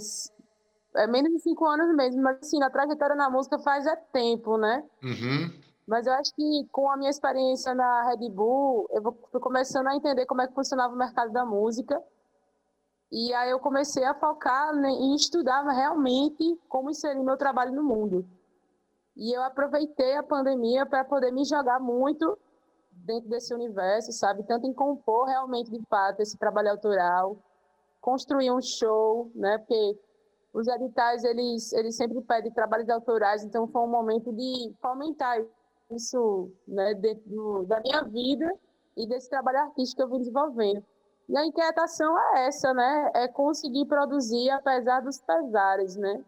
é 0.95 1.07
menos 1.07 1.31
de 1.33 1.39
cinco 1.39 1.65
anos 1.65 1.95
mesmo, 1.95 2.21
mas 2.23 2.39
assim, 2.39 2.61
a 2.63 2.69
trajetória 2.69 3.15
na 3.15 3.29
música 3.29 3.59
faz 3.59 3.85
é 3.85 3.95
tempo, 3.95 4.57
né? 4.57 4.83
Uhum. 5.03 5.65
Mas 5.87 6.07
eu 6.07 6.13
acho 6.13 6.33
que 6.33 6.67
com 6.71 6.89
a 6.89 6.97
minha 6.97 7.11
experiência 7.11 7.75
na 7.75 8.09
Red 8.09 8.27
Bull, 8.29 8.89
eu 8.91 9.03
fui 9.31 9.39
começando 9.39 9.87
a 9.87 9.95
entender 9.95 10.25
como 10.25 10.41
é 10.41 10.47
que 10.47 10.53
funcionava 10.55 10.95
o 10.95 10.97
mercado 10.97 11.31
da 11.31 11.45
música. 11.45 12.01
E 13.11 13.31
aí 13.35 13.51
eu 13.51 13.59
comecei 13.59 14.03
a 14.03 14.15
focar 14.15 14.75
né, 14.75 14.89
em 14.89 15.15
estudar 15.15 15.61
realmente 15.69 16.59
como 16.67 16.89
inserir 16.89 17.21
meu 17.21 17.37
trabalho 17.37 17.71
no 17.71 17.83
mundo. 17.83 18.27
E 19.15 19.35
eu 19.35 19.41
aproveitei 19.43 20.15
a 20.15 20.23
pandemia 20.23 20.85
para 20.85 21.05
poder 21.05 21.31
me 21.31 21.45
jogar 21.45 21.79
muito 21.79 22.37
dentro 22.91 23.29
desse 23.29 23.53
universo, 23.53 24.11
sabe? 24.11 24.43
Tanto 24.43 24.67
em 24.67 24.73
compor 24.73 25.25
realmente, 25.25 25.71
de 25.71 25.81
fato, 25.87 26.21
esse 26.21 26.37
trabalho 26.37 26.71
autoral, 26.71 27.37
construir 28.01 28.51
um 28.51 28.61
show, 28.61 29.31
né? 29.33 29.57
Porque 29.57 29.97
os 30.53 30.67
editais, 30.67 31.23
eles, 31.23 31.71
eles 31.73 31.95
sempre 31.95 32.21
pedem 32.21 32.51
trabalhos 32.51 32.89
autorais, 32.89 33.43
então 33.43 33.67
foi 33.67 33.81
um 33.81 33.89
momento 33.89 34.31
de 34.33 34.73
fomentar 34.81 35.43
isso 35.91 36.51
né, 36.67 36.93
dentro 36.95 37.65
da 37.67 37.79
minha 37.81 38.03
vida 38.03 38.51
e 38.97 39.05
desse 39.07 39.29
trabalho 39.29 39.59
artístico 39.59 39.97
que 39.97 40.03
eu 40.03 40.09
vim 40.09 40.19
desenvolvendo. 40.19 40.83
E 41.27 41.37
a 41.37 41.45
inquietação 41.45 42.17
é 42.17 42.47
essa, 42.47 42.73
né? 42.73 43.11
É 43.15 43.27
conseguir 43.27 43.85
produzir 43.85 44.49
apesar 44.51 45.01
dos 45.01 45.19
pesares, 45.19 45.95
né? 45.95 46.23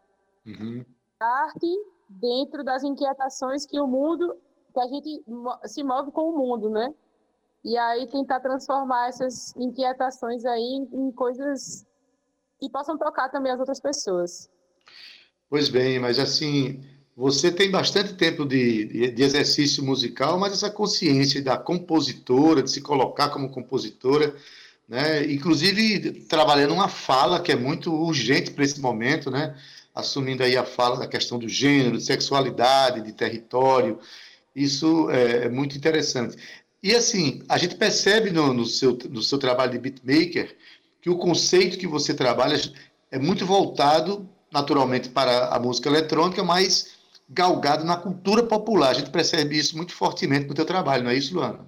Uhum. 0.46 0.86
Arte 1.20 1.68
dentro 2.10 2.64
das 2.64 2.84
inquietações 2.84 3.66
que 3.66 3.80
o 3.80 3.88
mundo, 3.88 4.36
que 4.74 4.80
a 4.80 4.88
gente 4.88 5.24
se 5.66 5.84
move 5.84 6.12
com 6.12 6.30
o 6.30 6.38
mundo, 6.38 6.70
né? 6.70 6.94
E 7.64 7.78
aí 7.78 8.08
tentar 8.08 8.40
transformar 8.40 9.10
essas 9.10 9.56
inquietações 9.58 10.46
aí 10.46 10.88
em, 10.94 11.12
coisas 11.12 11.86
que 12.60 12.70
possam 12.70 12.98
tocar 12.98 13.30
também 13.30 13.52
as 13.52 13.60
outras 13.60 13.80
pessoas. 13.80 14.50
Pois 15.50 15.70
bem, 15.70 16.00
mas 16.00 16.20
assim, 16.20 16.84
você 17.16 17.52
tem 17.52 17.70
bastante 17.70 18.14
tempo 18.14 18.46
de, 18.46 19.12
de, 19.12 19.24
exercício 19.24 19.84
musical, 19.84 20.40
mas 20.40 20.54
essa 20.54 20.70
consciência 20.70 21.42
da 21.42 21.58
compositora, 21.58 22.64
de 22.64 22.72
se 22.72 22.82
colocar 22.82 23.30
como 23.30 23.50
compositora, 23.50 24.36
né? 24.88 25.26
inclusive 25.26 26.26
trabalhando 26.26 26.74
uma 26.74 26.88
fala 26.88 27.42
que 27.42 27.52
é 27.52 27.56
muito 27.56 27.94
urgente 27.94 28.52
para 28.52 28.64
esse 28.64 28.80
momento, 28.80 29.30
né? 29.30 29.56
Assumindo 29.98 30.44
aí 30.44 30.56
a 30.56 30.64
fala 30.64 30.98
da 30.98 31.08
questão 31.08 31.40
do 31.40 31.50
gênero, 31.50 31.98
de 31.98 32.04
sexualidade, 32.04 33.02
de 33.02 33.12
território. 33.12 34.00
Isso 34.56 35.10
é, 35.10 35.46
é 35.46 35.50
muito 35.50 35.76
interessante. 35.76 36.38
E 36.82 36.96
assim, 36.96 37.44
a 37.50 37.58
gente 37.58 37.76
percebe 37.76 38.30
no, 38.30 38.54
no, 38.54 38.66
seu, 38.66 38.98
no 39.10 39.22
seu 39.22 39.38
trabalho 39.40 39.72
de 39.72 39.80
beatmaker 39.80 40.56
que 41.02 41.10
o 41.10 41.18
conceito 41.18 41.78
que 41.78 41.88
você 41.88 42.14
trabalha 42.14 42.56
é 43.12 43.18
muito 43.18 43.46
voltado, 43.46 44.30
naturalmente, 44.52 45.10
para 45.10 45.48
a 45.48 45.60
música 45.60 45.90
eletrônica, 45.90 46.44
mas 46.44 46.96
galgado 47.28 47.84
na 47.84 47.98
cultura 47.98 48.44
popular. 48.44 48.92
A 48.92 48.94
gente 48.94 49.10
percebe 49.10 49.58
isso 49.58 49.76
muito 49.76 49.94
fortemente 49.94 50.48
no 50.48 50.54
teu 50.54 50.66
trabalho, 50.66 51.04
não 51.04 51.12
é 51.12 51.16
isso, 51.16 51.34
Luana? 51.34 51.66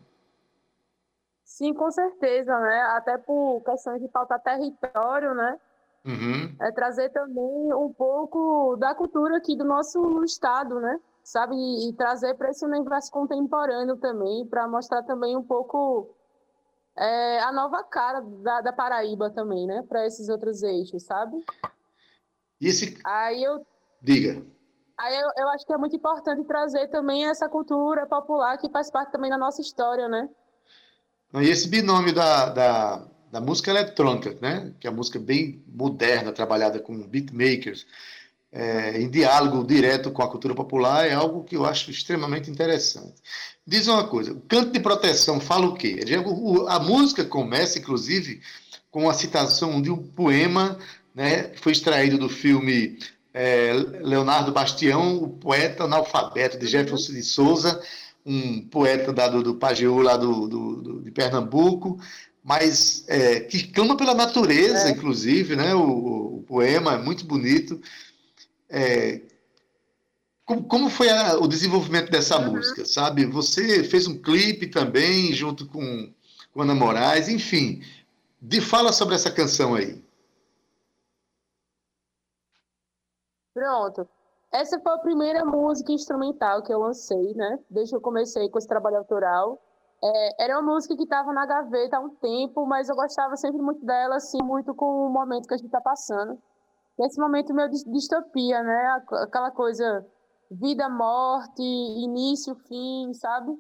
Sim, 1.44 1.74
com 1.74 1.92
certeza, 1.92 2.58
né? 2.60 2.82
Até 2.96 3.18
por 3.18 3.62
questões 3.66 4.02
de 4.02 4.08
pautar 4.08 4.40
território, 4.42 5.34
né? 5.34 5.58
Uhum. 6.10 6.56
É 6.60 6.72
trazer 6.72 7.10
também 7.10 7.74
um 7.74 7.94
pouco 7.94 8.76
da 8.78 8.96
cultura 8.96 9.38
aqui 9.38 9.56
do 9.56 9.64
nosso 9.64 10.24
estado, 10.24 10.80
né? 10.80 11.00
Sabe? 11.24 11.56
E, 11.56 11.90
e 11.90 11.94
trazer 11.94 12.34
para 12.34 12.50
esse 12.50 12.66
universo 12.66 13.12
contemporâneo 13.12 13.96
também, 13.98 14.46
para 14.48 14.68
mostrar 14.68 15.04
também 15.04 15.38
um 15.38 15.44
pouco 15.44 16.10
é, 16.98 17.40
a 17.42 17.52
nova 17.52 17.84
cara 17.84 18.22
da, 18.22 18.62
da 18.62 18.74
Paraíba 18.74 19.30
também, 19.30 19.68
né? 19.68 19.84
Para 19.88 20.08
esses 20.08 20.30
outros 20.30 20.64
eixos, 20.64 21.04
sabe? 21.04 21.46
Esse... 22.60 22.98
Aí 23.06 23.44
eu... 23.44 23.64
Diga. 24.02 24.44
Aí 24.98 25.16
eu, 25.16 25.30
eu 25.38 25.50
acho 25.50 25.66
que 25.66 25.74
é 25.74 25.78
muito 25.78 25.96
importante 25.96 26.44
trazer 26.46 26.88
também 26.88 27.28
essa 27.28 27.48
cultura 27.48 28.08
popular 28.08 28.58
que 28.58 28.70
faz 28.70 28.90
parte 28.90 29.12
também 29.12 29.30
da 29.30 29.38
nossa 29.38 29.62
história, 29.62 30.10
né? 30.10 30.28
E 31.36 31.48
esse 31.48 31.70
binômio 31.70 32.14
da, 32.14 32.50
da 32.50 33.08
da 33.32 33.40
música 33.40 33.72
eletrônica, 33.72 34.36
né? 34.42 34.72
que 34.80 34.88
é 34.88 34.90
a 34.90 34.94
música 34.94 35.20
bem 35.20 35.62
moderna, 35.68 36.32
trabalhada 36.32 36.80
com 36.80 36.98
beatmakers, 37.08 37.86
é, 38.52 39.00
em 39.00 39.10
diálogo 39.10 39.64
direto 39.64 40.12
com 40.12 40.24
a 40.24 40.28
cultura 40.28 40.56
popular, 40.56 41.08
é 41.08 41.14
algo 41.14 41.44
que 41.44 41.56
eu 41.56 41.66
acho 41.66 41.92
extremamente 41.92 42.50
interessante. 42.50 43.14
Diz 43.66 43.88
uma 43.88 44.08
coisa, 44.08 44.34
o 44.34 44.42
canto 44.42 44.72
de 44.72 44.80
proteção 44.80 45.40
fala 45.40 45.68
o 45.68 45.76
quê? 45.76 46.00
A 46.68 46.80
música 46.80 47.24
começa, 47.24 47.78
inclusive, 47.78 48.42
com 48.90 49.08
a 49.08 49.14
citação 49.14 49.80
de 49.82 49.92
um 49.92 49.98
poema 49.98 50.80
né, 51.14 51.44
que 51.44 51.60
foi 51.60 51.72
extraído 51.72 52.18
do 52.18 52.28
filme 52.28 52.98
é, 53.34 53.74
Leonardo 54.02 54.52
Bastião, 54.52 55.18
o 55.18 55.30
poeta 55.30 55.84
analfabeto 55.84 56.58
de 56.58 56.66
Jefferson 56.66 57.14
de 57.14 57.22
Souza, 57.22 57.80
um 58.26 58.62
poeta 58.62 59.14
dado 59.14 59.42
do 59.44 59.56
Pajeú, 59.56 60.02
lá 60.02 60.18
do, 60.18 60.48
do, 60.48 60.76
do, 60.76 61.02
de 61.02 61.12
Pernambuco, 61.12 62.00
mas 62.44 63.04
é, 63.08 63.42
que 63.42 63.68
clama 63.68 63.98
pela 63.98 64.14
natureza, 64.14 64.88
é. 64.88 64.92
inclusive, 64.92 65.56
né? 65.56 65.74
O, 65.76 66.38
o, 66.38 66.44
poema 66.44 66.94
é 66.94 66.98
muito 66.98 67.26
bonito. 67.26 67.80
É, 68.70 69.22
como, 70.46 70.64
como 70.68 70.90
foi 70.90 71.10
a, 71.10 71.38
o 71.38 71.48
desenvolvimento 71.48 72.10
dessa 72.10 72.40
Uhum. 72.40 72.54
música, 72.54 72.86
sabe? 72.86 73.26
Você 73.26 73.84
fez 73.84 74.08
um 74.08 74.20
clipe 74.20 74.68
também 74.68 75.32
junto 75.34 75.68
com, 75.68 76.12
com 76.52 76.62
Ana 76.62 76.74
Moraes, 76.74 77.30
enfim. 77.30 77.84
De, 78.42 78.62
fala 78.62 78.92
sobre 78.92 79.16
essa 79.16 79.30
canção 79.30 79.76
aí. 79.76 80.02
Pronto. 83.54 84.08
Essa 84.52 84.80
foi 84.80 84.94
a 84.94 84.98
primeira 84.98 85.46
música 85.46 85.92
instrumental 85.92 86.64
que 86.64 86.74
eu 86.74 86.80
lancei, 86.80 87.34
né? 87.36 87.60
Desde 87.70 87.92
que 87.92 87.98
eu 87.98 88.02
comecei 88.02 88.50
com 88.50 88.58
esse 88.58 88.68
trabalho 88.68 88.98
autoral. 88.98 89.62
É, 90.04 90.44
era 90.46 90.60
uma 90.60 90.74
música 90.74 90.96
que 90.96 91.04
estava 91.04 91.34
na 91.34 91.46
gaveta 91.46 91.98
há 91.98 92.00
um 92.00 92.10
tempo, 92.10 92.66
mas 92.66 92.88
eu 92.90 92.96
gostava 92.96 93.36
sempre 93.36 93.62
muito 93.62 93.86
dela, 93.86 94.16
assim, 94.16 94.40
muito 94.44 94.74
com 94.74 95.08
o 95.08 95.10
momento 95.10 95.48
que 95.48 95.54
a 95.54 95.58
gente 95.58 95.66
está 95.68 95.82
passando. 95.82 96.38
Esse 97.00 97.20
momento 97.20 97.54
meio 97.54 97.70
de 97.70 97.84
distopia, 97.86 98.64
né? 98.64 98.88
Aqu- 98.98 99.16
Aquela 99.16 99.52
coisa 99.52 100.06
vida, 100.52 100.90
morte, 100.90 101.62
início, 101.64 102.56
fim, 102.68 103.14
sabe? 103.14 103.52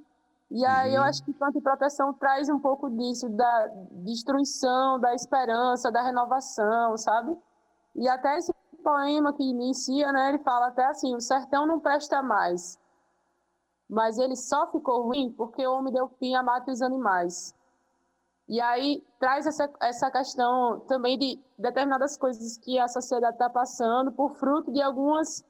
E 0.51 0.65
aí 0.65 0.93
eu 0.95 1.01
Uhum. 1.01 1.07
acho 1.09 1.23
que 1.23 1.33
Canto 1.33 1.59
e 1.59 1.61
Proteção 1.61 2.13
traz 2.13 2.49
um 2.49 2.59
pouco 2.59 2.89
disso, 2.89 3.29
da 3.29 3.67
destruição, 3.91 4.99
da 4.99 5.13
esperança, 5.15 5.91
da 5.91 6.01
renovação, 6.01 6.97
sabe? 6.97 7.37
E 7.95 8.07
até 8.07 8.37
esse 8.37 8.51
poema 8.83 9.33
que 9.33 9.43
inicia, 9.43 10.11
né, 10.11 10.29
ele 10.29 10.39
fala 10.39 10.67
até 10.67 10.85
assim, 10.85 11.15
o 11.15 11.21
sertão 11.21 11.65
não 11.67 11.79
presta 11.79 12.21
mais, 12.23 12.79
mas 13.89 14.19
ele 14.19 14.35
só 14.35 14.71
ficou 14.71 15.03
ruim 15.03 15.31
porque 15.31 15.65
o 15.65 15.73
homem 15.73 15.91
deu 15.91 16.07
fim 16.19 16.35
a 16.35 16.43
mata 16.43 16.71
os 16.71 16.81
animais. 16.81 17.55
E 18.47 18.59
aí 18.61 19.03
traz 19.19 19.45
essa, 19.45 19.69
essa 19.81 20.11
questão 20.11 20.79
também 20.81 21.17
de 21.17 21.39
determinadas 21.57 22.17
coisas 22.17 22.57
que 22.57 22.79
a 22.79 22.87
sociedade 22.87 23.35
está 23.35 23.49
passando 23.49 24.11
por 24.11 24.35
fruto 24.35 24.71
de 24.71 24.81
algumas 24.81 25.45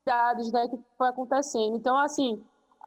cidades, 0.00 0.52
né, 0.52 0.68
que 0.68 0.78
foi 0.96 1.08
acontecendo. 1.08 1.76
Então, 1.76 1.96
assim, 1.96 2.42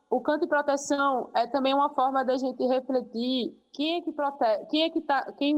o 0.09 0.21
canto 0.21 0.41
de 0.41 0.47
proteção 0.47 1.29
é 1.33 1.47
também 1.47 1.73
uma 1.73 1.89
forma 1.89 2.23
da 2.23 2.37
gente 2.37 2.63
refletir 2.65 3.55
quem 3.71 3.97
é 3.97 4.01
que 4.01 4.11
protege, 4.11 4.65
quem 4.65 4.83
é 4.83 4.89
que 4.89 5.01
tá, 5.01 5.31
quem 5.33 5.55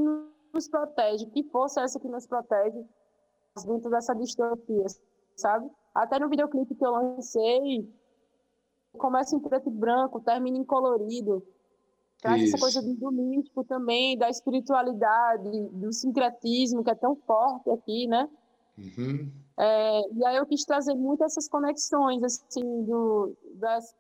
nos 0.54 0.70
protege, 0.70 1.26
que 1.28 1.44
força 1.44 1.82
é 1.82 1.84
essa 1.84 2.00
que 2.00 2.08
nos 2.08 2.26
protege 2.26 2.86
dentro 3.66 3.90
dessa 3.90 4.14
distopia, 4.16 4.86
sabe? 5.36 5.70
Até 5.94 6.20
no 6.20 6.30
videoclipe 6.30 6.76
que 6.76 6.86
eu 6.86 6.92
lancei, 6.92 7.92
começa 8.98 9.36
em 9.36 9.40
preto 9.40 9.70
e 9.70 9.72
branco, 9.72 10.20
termina 10.20 10.58
em 10.58 10.64
colorido. 10.66 11.46
Traz 12.22 12.42
essa 12.42 12.58
Isso. 12.58 12.60
coisa 12.60 12.82
do, 12.82 13.12
místico 13.12 13.64
também, 13.64 14.18
da 14.18 14.30
espiritualidade, 14.30 15.50
do 15.70 15.94
sincretismo, 15.94 16.84
que 16.84 16.90
é 16.90 16.96
tão 16.96 17.16
forte 17.16 17.70
aqui, 17.70 18.08
né? 18.08 18.28
Uhum. 18.78 19.32
É, 19.60 20.02
e 20.14 20.26
aí 20.26 20.36
eu 20.36 20.46
quis 20.46 20.64
trazer 20.66 20.96
muito 20.96 21.24
essas 21.24 21.48
conexões, 21.48 22.24
assim, 22.24 22.84
do, 22.84 23.36
das, 23.56 23.96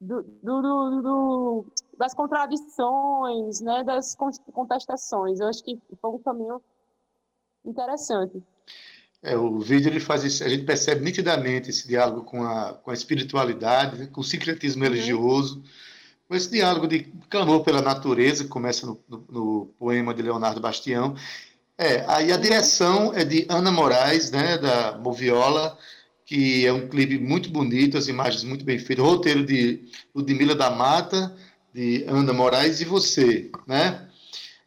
do, 0.00 0.22
do, 0.22 1.02
do- 1.02 1.66
das 1.98 2.14
contradições, 2.14 3.60
né, 3.60 3.84
das 3.84 4.14
con- 4.14 4.30
contestações. 4.52 5.38
Eu 5.40 5.48
acho 5.48 5.62
que 5.62 5.80
foi 6.00 6.10
um 6.10 6.18
caminho 6.18 6.60
interessante. 7.64 8.42
É, 9.22 9.36
o 9.36 9.60
vídeo 9.60 9.88
ele 9.88 10.00
faz 10.00 10.24
isso, 10.24 10.42
a 10.42 10.48
gente 10.48 10.64
percebe 10.64 11.04
nitidamente 11.04 11.70
esse 11.70 11.86
diálogo 11.86 12.24
com 12.24 12.42
a, 12.42 12.72
com 12.74 12.90
a 12.90 12.94
espiritualidade, 12.94 13.96
né, 13.98 14.08
com 14.10 14.20
o 14.20 14.24
sincretismo 14.24 14.82
religioso, 14.82 15.62
com 16.28 16.34
esse 16.34 16.50
diálogo 16.50 16.88
de 16.88 17.06
clamor 17.30 17.62
pela 17.62 17.80
natureza, 17.80 18.42
que 18.42 18.50
começa 18.50 18.84
no, 18.84 18.98
no- 19.08 19.24
no 19.30 19.66
poema 19.78 20.12
de 20.12 20.22
Leonardo 20.22 20.60
Bastião. 20.60 21.14
É, 21.78 22.04
aí 22.08 22.32
a 22.32 22.36
direção 22.36 23.12
é 23.14 23.24
de 23.24 23.46
Ana 23.48 23.70
Moraes, 23.70 24.30
né, 24.32 24.58
da 24.58 24.98
Moviola, 24.98 25.78
que 26.26 26.66
é 26.66 26.72
um 26.72 26.88
clipe 26.88 27.18
muito 27.18 27.48
bonito, 27.50 27.96
as 27.98 28.08
imagens 28.08 28.42
muito 28.42 28.64
bem 28.64 28.78
feitas, 28.78 29.04
o 29.04 29.08
roteiro 29.08 29.44
de 29.46 29.84
Ludmila 30.14 30.54
da 30.54 30.70
Mata, 30.70 31.34
de 31.72 32.04
Ana 32.08 32.32
Moraes 32.32 32.80
e 32.80 32.84
você, 32.84 33.50
né? 33.66 34.08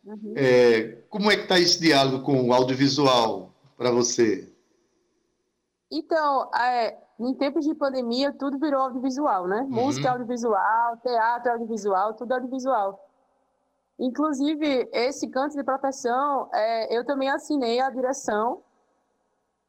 Uhum. 0.03 0.33
É, 0.35 0.97
como 1.09 1.31
é 1.31 1.35
que 1.35 1.43
está 1.43 1.59
esse 1.59 1.79
diálogo 1.81 2.23
com 2.23 2.41
o 2.47 2.53
audiovisual 2.53 3.44
para 3.77 3.91
você? 3.91 4.51
Então, 5.91 6.49
é, 6.53 6.97
em 7.19 7.33
tempos 7.35 7.65
de 7.65 7.73
pandemia, 7.73 8.33
tudo 8.33 8.59
virou 8.59 8.81
audiovisual, 8.81 9.47
né? 9.47 9.65
Música 9.69 10.07
é 10.07 10.11
audiovisual, 10.11 10.97
teatro 10.97 11.51
audiovisual, 11.51 12.13
tudo 12.13 12.33
audiovisual. 12.33 13.01
Inclusive, 13.97 14.89
esse 14.91 15.29
canto 15.29 15.55
de 15.55 15.63
proteção, 15.63 16.49
é, 16.53 16.95
eu 16.95 17.05
também 17.05 17.29
assinei 17.29 17.79
a 17.79 17.89
direção. 17.89 18.61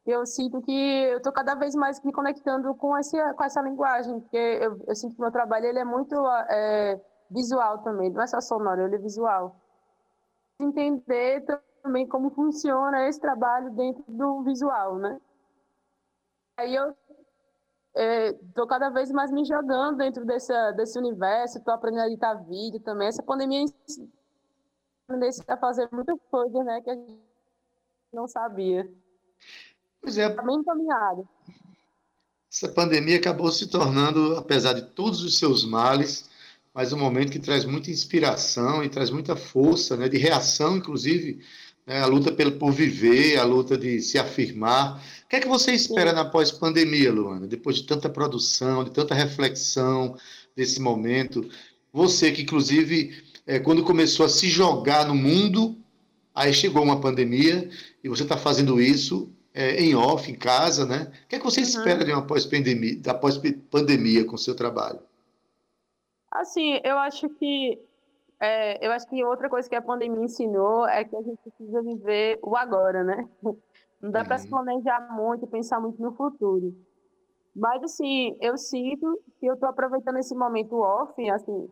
Eu 0.05 0.27
sinto 0.27 0.61
que 0.63 0.73
eu 0.73 1.19
estou 1.19 1.33
cada 1.33 1.55
vez 1.55 1.75
mais 1.75 2.03
me 2.03 2.13
conectando 2.13 2.75
com, 2.75 2.97
esse, 2.97 3.17
com 3.35 3.45
essa 3.45 3.61
linguagem, 3.61 4.21
porque 4.21 4.37
eu, 4.37 4.81
eu 4.87 4.95
sinto 4.95 5.15
que 5.15 5.19
o 5.21 5.23
meu 5.23 5.33
trabalho 5.33 5.67
ele 5.67 5.79
é 5.79 5.85
muito 5.85 6.15
é, 6.49 7.01
visual 7.31 7.79
também, 7.79 8.11
não 8.11 8.23
é 8.23 8.27
só 8.27 8.41
sonoro, 8.41 8.83
ele 8.83 8.97
é 8.97 8.99
visual. 8.99 9.57
Entender 10.59 11.45
também 11.87 12.07
como 12.07 12.31
funciona 12.31 13.09
esse 13.09 13.21
trabalho 13.21 13.71
dentro 13.71 14.05
do 14.09 14.43
visual, 14.43 14.99
né? 14.99 15.21
Aí 16.59 16.75
eu 16.75 16.95
estou 18.49 18.67
cada 18.67 18.91
vez 18.91 19.11
mais 19.13 19.31
me 19.31 19.45
jogando 19.45 19.99
dentro 19.99 20.25
desse, 20.25 20.53
desse 20.73 20.99
universo, 20.99 21.59
estou 21.59 21.73
aprendendo 21.73 22.03
a 22.03 22.07
editar 22.09 22.35
vídeo 22.35 22.81
também. 22.81 23.07
Essa 23.07 23.23
pandemia 23.23 23.65
aprender 25.09 25.31
a 25.47 25.57
fazer 25.57 25.89
muita 25.93 26.17
coisa, 26.29 26.65
né, 26.65 26.81
que 26.81 26.91
a 26.91 26.95
gente 26.95 27.21
não 28.13 28.27
sabia. 28.27 28.91
Pois 30.01 30.19
é, 30.19 30.27
Está 30.29 30.43
bem 30.43 30.57
encaminhado. 30.57 31.29
essa 32.53 32.69
pandemia 32.69 33.19
acabou 33.19 33.53
se 33.53 33.71
tornando, 33.71 34.37
apesar 34.37 34.73
de 34.73 34.83
todos 34.83 35.23
os 35.23 35.39
seus 35.39 35.65
males, 35.65 36.29
mas 36.75 36.93
um 36.93 36.99
momento 36.99 37.31
que 37.31 37.39
traz 37.39 37.65
muita 37.65 37.91
inspiração 37.91 38.83
e 38.83 38.89
traz 38.89 39.11
muita 39.11 39.37
força, 39.37 39.97
né, 39.97 40.09
de 40.09 40.19
reação, 40.19 40.77
inclusive, 40.77 41.43
né, 41.87 42.01
a 42.01 42.07
luta 42.07 42.33
pelo, 42.33 42.53
por 42.53 42.73
viver, 42.73 43.39
a 43.39 43.45
luta 43.45 43.77
de 43.77 44.01
se 44.01 44.19
afirmar. 44.19 45.01
O 45.25 45.29
que 45.29 45.37
é 45.37 45.41
que 45.41 45.49
você 45.49 45.73
espera 45.73 46.13
na 46.13 46.25
pós-pandemia, 46.25 47.13
Luana? 47.13 47.47
Depois 47.47 47.77
de 47.77 47.85
tanta 47.85 48.09
produção, 48.09 48.83
de 48.85 48.91
tanta 48.91 49.15
reflexão 49.15 50.17
desse 50.57 50.81
momento, 50.81 51.49
você 51.93 52.33
que, 52.33 52.43
inclusive, 52.43 53.23
é, 53.47 53.59
quando 53.59 53.85
começou 53.85 54.27
a 54.27 54.29
se 54.29 54.49
jogar 54.49 55.07
no 55.07 55.15
mundo, 55.15 55.77
aí 56.35 56.53
chegou 56.53 56.83
uma 56.83 57.01
pandemia 57.01 57.71
e 58.03 58.09
você 58.09 58.23
está 58.25 58.37
fazendo 58.37 58.81
isso 58.81 59.31
é, 59.55 59.81
em 59.83 59.95
off, 59.95 60.31
em 60.31 60.35
casa, 60.35 60.85
né? 60.85 61.11
O 61.25 61.29
que 61.29 61.37
é 61.37 61.39
que 61.39 61.45
você 61.45 61.61
Uhum. 61.61 61.67
espera 61.67 62.05
de 62.05 62.13
uma 62.13 62.27
pós-pandemia, 62.27 62.97
da 63.01 63.15
pós-pandemia 63.15 64.25
com 64.25 64.35
o 64.35 64.39
seu 64.39 64.55
trabalho? 64.55 65.01
Assim, 66.31 66.81
eu 66.85 66.99
acho 66.99 67.29
que 67.31 67.79
é, 68.41 68.87
eu 68.87 68.93
acho 68.93 69.07
que 69.09 69.25
outra 69.25 69.49
coisa 69.49 69.69
que 69.69 69.75
a 69.77 69.83
pandemia 69.83 70.25
ensinou 70.25 70.87
é 70.89 71.05
que 71.05 71.17
a 71.17 71.23
gente 71.23 71.39
precisa 71.43 71.83
viver 71.83 72.39
o 72.43 72.57
agora, 72.57 73.03
né? 73.05 73.29
Não 74.01 74.11
dá 74.11 74.25
para 74.25 74.39
se 74.39 74.47
Uhum. 74.47 74.51
planejar 74.51 75.01
muito 75.15 75.47
pensar 75.47 75.81
muito 75.81 76.01
no 76.03 76.13
futuro. 76.15 76.75
Mas 77.55 77.83
assim, 77.83 78.37
eu 78.41 78.57
sinto 78.59 79.21
que 79.41 79.47
eu 79.47 79.55
estou 79.55 79.69
aproveitando 79.69 80.19
esse 80.19 80.35
momento 80.35 80.77
off, 80.77 81.31
assim, 81.31 81.69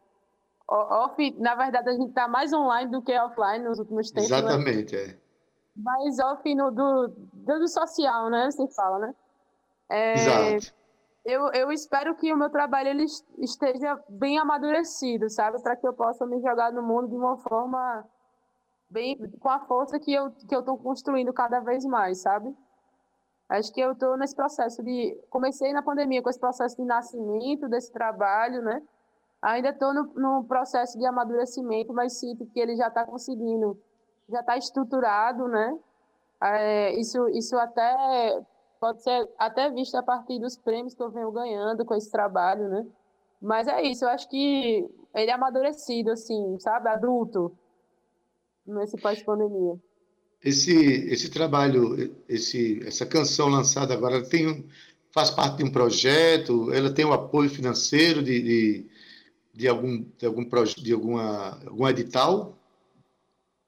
off, 0.68 1.30
na 1.38 1.54
verdade 1.54 1.90
a 1.90 1.92
gente 1.92 2.08
está 2.08 2.26
mais 2.26 2.52
online 2.52 2.90
do 2.90 3.02
que 3.02 3.16
offline 3.18 3.64
nos 3.64 3.78
últimos 3.78 4.10
tempos, 4.10 4.42
né? 4.42 4.56
Exatamente, 4.56 4.96
é. 4.96 5.18
mais 5.76 6.18
off 6.20 6.54
no, 6.54 6.70
do, 6.70 7.08
do, 7.08 7.58
do 7.58 7.68
social, 7.68 8.30
né? 8.30 8.50
Você 8.50 8.66
fala, 8.74 8.98
né? 8.98 9.14
É, 9.90 10.14
Exato. 10.14 10.74
Eu, 11.24 11.50
eu 11.52 11.72
espero 11.72 12.14
que 12.16 12.32
o 12.32 12.36
meu 12.36 12.50
trabalho 12.50 12.88
ele 12.90 13.04
es- 13.04 13.24
esteja 13.38 13.98
bem 14.08 14.38
amadurecido, 14.38 15.28
sabe? 15.30 15.60
Para 15.62 15.76
que 15.76 15.86
eu 15.86 15.94
possa 15.94 16.26
me 16.26 16.40
jogar 16.40 16.72
no 16.72 16.82
mundo 16.82 17.08
de 17.08 17.16
uma 17.16 17.36
forma 17.38 18.04
bem 18.90 19.16
com 19.40 19.48
a 19.50 19.60
força 19.60 19.98
que 20.00 20.12
eu 20.12 20.30
que 20.32 20.54
eu 20.54 20.60
estou 20.60 20.78
construindo 20.78 21.32
cada 21.32 21.60
vez 21.60 21.84
mais, 21.84 22.20
sabe? 22.22 22.54
Acho 23.48 23.72
que 23.72 23.80
eu 23.80 23.92
estou 23.92 24.16
nesse 24.16 24.34
processo 24.34 24.82
de 24.82 25.14
comecei 25.30 25.72
na 25.72 25.82
pandemia 25.82 26.22
com 26.22 26.30
esse 26.30 26.40
processo 26.40 26.76
de 26.76 26.84
nascimento 26.84 27.68
desse 27.68 27.92
trabalho, 27.92 28.62
né? 28.62 28.82
Ainda 29.42 29.70
estou 29.70 29.94
no, 29.94 30.04
no 30.14 30.44
processo 30.44 30.98
de 30.98 31.06
amadurecimento, 31.06 31.92
mas 31.92 32.18
sinto 32.18 32.46
que 32.46 32.60
ele 32.60 32.76
já 32.76 32.88
está 32.88 33.04
conseguindo, 33.06 33.78
já 34.28 34.40
está 34.40 34.56
estruturado, 34.56 35.48
né? 35.48 35.78
É, 36.42 36.92
isso 37.00 37.28
isso 37.30 37.56
até 37.58 38.40
pode 38.84 39.02
ser 39.02 39.26
até 39.38 39.70
visto 39.70 39.94
a 39.94 40.02
partir 40.02 40.38
dos 40.38 40.58
prêmios 40.58 40.92
que 40.92 41.02
eu 41.02 41.10
venho 41.10 41.32
ganhando 41.32 41.86
com 41.86 41.94
esse 41.94 42.10
trabalho, 42.10 42.68
né? 42.68 42.86
Mas 43.40 43.66
é 43.66 43.80
isso, 43.82 44.04
eu 44.04 44.10
acho 44.10 44.28
que 44.28 44.86
ele 45.14 45.30
é 45.30 45.32
amadurecido, 45.32 46.10
assim, 46.10 46.58
sabe? 46.60 46.90
Adulto, 46.90 47.56
nesse 48.66 48.98
pós-pandemia. 48.98 49.80
Esse, 50.42 50.74
esse 51.10 51.30
trabalho, 51.30 52.14
esse, 52.28 52.86
essa 52.86 53.06
canção 53.06 53.48
lançada 53.48 53.94
agora, 53.94 54.16
ela 54.16 54.28
tem, 54.28 54.46
um- 54.48 54.68
faz 55.10 55.30
parte 55.30 55.56
de 55.56 55.64
um 55.64 55.72
projeto, 55.72 56.70
ela 56.70 56.92
tem 56.92 57.06
o 57.06 57.14
apoio 57.14 57.48
financeiro 57.48 58.22
de, 58.22 58.42
de, 58.42 58.90
de 59.54 59.66
algum, 59.66 60.04
de 60.18 60.26
algum, 60.26 60.44
de 60.44 60.92
alguma, 60.92 61.58
algum 61.66 61.88
edital? 61.88 62.58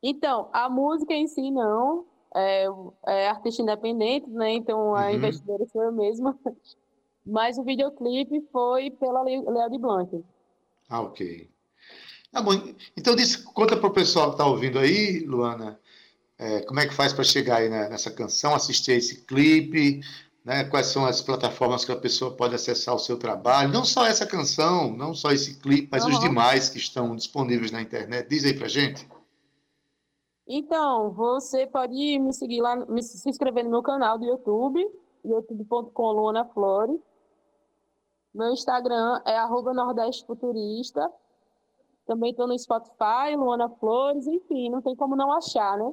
Então, 0.02 0.50
a 0.52 0.68
música 0.68 1.14
em 1.14 1.26
si 1.26 1.50
não, 1.50 2.04
é, 2.36 2.66
é 3.06 3.28
artista 3.28 3.62
independente, 3.62 4.28
né? 4.30 4.52
Então 4.54 4.94
a 4.94 5.08
Uhum. 5.08 5.16
investidora 5.16 5.66
sou 5.66 5.82
eu 5.82 5.92
mesma. 5.92 6.38
Mas 7.26 7.58
o 7.58 7.64
videoclipe 7.64 8.40
foi 8.52 8.90
pela 8.90 9.22
Léo 9.22 9.70
de 9.70 9.78
Blanc. 9.78 10.24
Ah, 10.88 11.00
ok. 11.00 11.50
Tá 12.30 12.40
bom. 12.42 12.52
Então, 12.96 13.16
diz, 13.16 13.36
conta 13.36 13.76
para 13.76 13.88
o 13.88 13.92
pessoal 13.92 14.26
que 14.28 14.34
está 14.34 14.46
ouvindo 14.46 14.78
aí, 14.78 15.20
Luana, 15.20 15.80
é, 16.38 16.60
como 16.60 16.78
é 16.80 16.86
que 16.86 16.94
faz 16.94 17.12
para 17.12 17.24
chegar 17.24 17.56
aí 17.58 17.68
né, 17.68 17.88
nessa 17.88 18.10
canção, 18.10 18.54
assistir 18.54 18.92
a 18.92 18.96
esse 18.96 19.22
clipe, 19.24 20.00
né? 20.44 20.64
Quais 20.64 20.86
são 20.86 21.04
as 21.06 21.20
plataformas 21.20 21.84
que 21.84 21.90
a 21.90 21.96
pessoa 21.96 22.36
pode 22.36 22.54
acessar 22.54 22.94
o 22.94 22.98
seu 22.98 23.16
trabalho? 23.16 23.72
Não 23.72 23.84
só 23.84 24.06
essa 24.06 24.26
canção, 24.26 24.96
não 24.96 25.12
só 25.14 25.32
esse 25.32 25.54
clipe, 25.58 25.88
mas 25.90 26.04
os 26.04 26.10
Aham. 26.14 26.20
demais 26.20 26.68
que 26.68 26.78
estão 26.78 27.16
disponíveis 27.16 27.72
na 27.72 27.82
internet. 27.82 28.28
Diz 28.28 28.44
aí 28.44 28.54
pra 28.54 28.68
gente. 28.68 29.08
Então, 30.46 31.10
você 31.10 31.66
pode 31.66 32.18
me 32.18 32.32
seguir 32.32 32.60
lá, 32.60 32.76
me, 32.76 33.02
se 33.02 33.28
inscrever 33.28 33.64
no 33.64 33.70
meu 33.70 33.82
canal 33.82 34.16
do 34.16 34.24
YouTube, 34.24 34.80
youtube.com. 35.24 36.32
Meu 38.32 38.52
Instagram 38.52 39.20
é 39.24 39.36
arroba. 39.36 39.72
Também 42.06 42.30
estou 42.30 42.46
no 42.46 42.56
Spotify, 42.56 43.34
Luana 43.36 43.68
Flores, 43.68 44.26
enfim, 44.28 44.70
não 44.70 44.80
tem 44.80 44.94
como 44.94 45.16
não 45.16 45.32
achar, 45.32 45.76
né? 45.76 45.92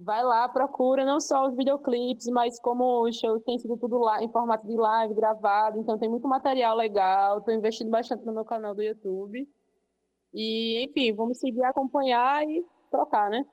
Vai 0.00 0.22
lá, 0.22 0.48
procura 0.48 1.04
não 1.04 1.20
só 1.20 1.46
os 1.46 1.54
videoclipes, 1.54 2.28
mas 2.28 2.58
como 2.58 3.02
os 3.02 3.16
shows 3.18 3.42
têm 3.42 3.58
sido 3.58 3.76
tudo 3.76 3.98
lá 3.98 4.22
em 4.22 4.28
formato 4.30 4.66
de 4.66 4.76
live, 4.76 5.12
gravado, 5.12 5.78
então 5.78 5.98
tem 5.98 6.08
muito 6.08 6.26
material 6.26 6.76
legal. 6.76 7.38
Estou 7.38 7.52
investindo 7.52 7.90
bastante 7.90 8.24
no 8.24 8.32
meu 8.32 8.44
canal 8.44 8.74
do 8.74 8.82
YouTube. 8.82 9.46
E, 10.32 10.84
enfim, 10.84 11.12
vamos 11.12 11.38
seguir, 11.38 11.64
acompanhar 11.64 12.46
e 12.48 12.64
trocar, 12.88 13.30
né? 13.30 13.44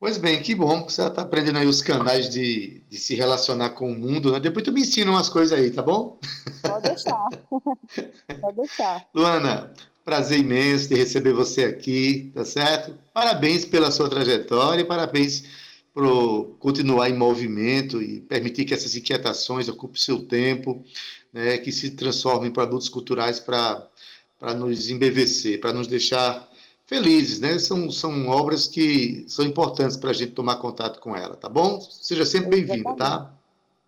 Pois 0.00 0.16
bem, 0.16 0.40
que 0.40 0.54
bom 0.54 0.84
que 0.84 0.92
você 0.92 1.02
está 1.02 1.22
aprendendo 1.22 1.58
aí 1.58 1.66
os 1.66 1.82
canais 1.82 2.30
de, 2.30 2.84
de 2.88 2.98
se 2.98 3.16
relacionar 3.16 3.70
com 3.70 3.90
o 3.90 3.98
mundo, 3.98 4.30
né? 4.30 4.38
Depois 4.38 4.64
tu 4.64 4.70
me 4.70 4.82
ensina 4.82 5.10
umas 5.10 5.28
coisas 5.28 5.58
aí, 5.58 5.72
tá 5.72 5.82
bom? 5.82 6.20
Pode 6.62 6.84
deixar. 6.84 7.28
Pode 8.40 8.56
deixar. 8.56 9.08
Luana, 9.12 9.72
prazer 10.04 10.38
imenso 10.38 10.88
de 10.88 10.94
receber 10.94 11.32
você 11.32 11.64
aqui, 11.64 12.30
tá 12.32 12.44
certo? 12.44 12.96
Parabéns 13.12 13.64
pela 13.64 13.90
sua 13.90 14.08
trajetória 14.08 14.82
e 14.82 14.86
parabéns 14.86 15.42
por 15.92 16.56
continuar 16.60 17.10
em 17.10 17.16
movimento 17.16 18.00
e 18.00 18.20
permitir 18.20 18.64
que 18.64 18.74
essas 18.74 18.94
inquietações 18.94 19.68
ocupem 19.68 20.00
seu 20.00 20.24
tempo, 20.24 20.84
né, 21.32 21.58
que 21.58 21.72
se 21.72 21.90
transformem 21.90 22.50
em 22.50 22.52
produtos 22.52 22.88
culturais 22.88 23.40
para 23.40 24.54
nos 24.56 24.90
embevecer, 24.90 25.58
para 25.58 25.72
nos 25.72 25.88
deixar 25.88 26.48
felizes, 26.88 27.38
né? 27.38 27.58
São, 27.58 27.90
são 27.90 28.28
obras 28.28 28.66
que 28.66 29.24
são 29.28 29.44
importantes 29.44 29.96
para 29.96 30.10
a 30.10 30.14
gente 30.14 30.32
tomar 30.32 30.56
contato 30.56 30.98
com 31.00 31.14
ela, 31.14 31.36
tá 31.36 31.48
bom? 31.48 31.78
Seja 31.80 32.24
sempre 32.24 32.48
bem-vinda, 32.48 32.96
tá? 32.96 33.30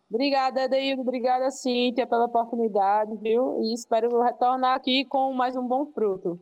Obrigada, 0.09 0.65
Edeildo. 0.65 1.03
Obrigada, 1.03 1.51
Cíntia, 1.51 2.07
pela 2.07 2.27
oportunidade, 2.27 3.17
viu? 3.17 3.63
E 3.63 3.73
espero 3.73 4.21
retornar 4.21 4.75
aqui 4.75 5.05
com 5.07 5.33
mais 5.33 5.57
um 5.57 5.67
bom 5.67 5.87
fruto. 5.87 6.39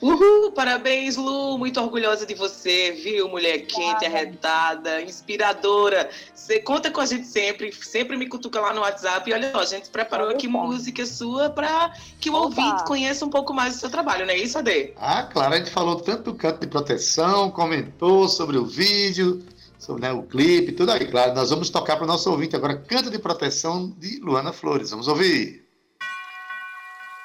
Uhul, 0.00 0.52
parabéns, 0.52 1.16
Lu. 1.16 1.58
Muito 1.58 1.80
orgulhosa 1.80 2.24
de 2.24 2.34
você, 2.34 2.92
viu? 2.92 3.28
Mulher 3.28 3.66
quente, 3.66 4.04
arretada, 4.04 5.02
inspiradora. 5.02 6.08
Você 6.34 6.60
conta 6.60 6.90
com 6.90 7.00
a 7.00 7.06
gente 7.06 7.26
sempre, 7.26 7.72
sempre 7.72 8.16
me 8.16 8.26
cutuca 8.26 8.60
lá 8.60 8.72
no 8.72 8.80
WhatsApp. 8.82 9.28
E 9.28 9.32
olha 9.34 9.50
só, 9.50 9.60
a 9.60 9.64
gente 9.64 9.90
preparou 9.90 10.30
aqui 10.30 10.46
Opa. 10.46 10.58
música 10.58 11.04
sua 11.04 11.50
para 11.50 11.92
que 12.20 12.30
o 12.30 12.34
Opa. 12.34 12.44
ouvinte 12.44 12.84
conheça 12.84 13.24
um 13.26 13.30
pouco 13.30 13.52
mais 13.52 13.74
do 13.74 13.80
seu 13.80 13.90
trabalho, 13.90 14.24
não 14.24 14.32
é 14.32 14.38
isso, 14.38 14.58
Ade? 14.58 14.92
Ah, 14.96 15.24
claro, 15.24 15.54
a 15.54 15.58
gente 15.58 15.70
falou 15.70 15.96
tanto 15.96 16.22
do 16.22 16.34
canto 16.34 16.60
de 16.60 16.66
proteção, 16.68 17.50
comentou 17.50 18.28
sobre 18.28 18.56
o 18.56 18.64
vídeo, 18.64 19.44
sobre 19.78 20.02
né, 20.02 20.12
o 20.12 20.22
clipe, 20.22 20.72
tudo 20.72 20.92
aí. 20.92 21.06
Claro, 21.06 21.34
nós 21.34 21.50
vamos 21.50 21.70
tocar 21.70 21.96
para 21.96 22.04
o 22.04 22.08
nosso 22.08 22.30
ouvinte 22.30 22.54
agora 22.54 22.76
Canto 22.76 23.10
de 23.10 23.18
Proteção 23.18 23.92
de 23.98 24.20
Luana 24.20 24.52
Flores. 24.52 24.90
Vamos 24.90 25.08
ouvir. 25.08 25.64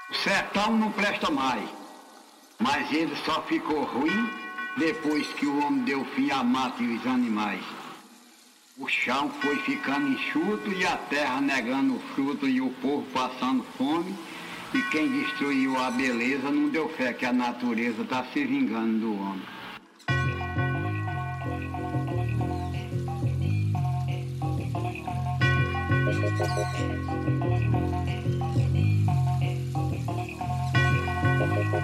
O 0.10 0.16
sertão 0.16 0.76
não 0.78 0.92
presta 0.92 1.32
mais, 1.32 1.68
mas 2.60 2.92
ele 2.92 3.16
só 3.26 3.42
ficou 3.44 3.84
ruim 3.84 4.30
depois 4.78 5.28
que 5.34 5.46
o 5.46 5.60
homem 5.64 5.84
deu 5.84 6.04
fim 6.16 6.32
à 6.32 6.44
mata 6.44 6.82
e 6.82 6.96
os 6.96 7.06
animais. 7.06 7.64
O 8.78 8.88
chão 8.88 9.30
foi 9.42 9.56
ficando 9.58 10.08
enxuto 10.10 10.72
e 10.72 10.86
a 10.86 10.98
terra 10.98 11.40
negando 11.40 11.96
o 11.96 12.00
fruto 12.16 12.48
e 12.48 12.60
o 12.60 12.72
povo 12.82 13.06
passando 13.14 13.64
fome. 13.78 14.16
E 14.74 14.82
quem 14.90 15.08
destruiu 15.08 15.80
a 15.80 15.92
beleza 15.92 16.50
não 16.50 16.70
deu 16.70 16.90
fé 16.90 17.14
que 17.14 17.26
a 17.26 17.32
natureza 17.32 18.02
está 18.02 18.26
se 18.34 18.44
vingando 18.44 19.00
do 19.00 19.14
homem. 19.14 19.44
Nós 31.74 31.82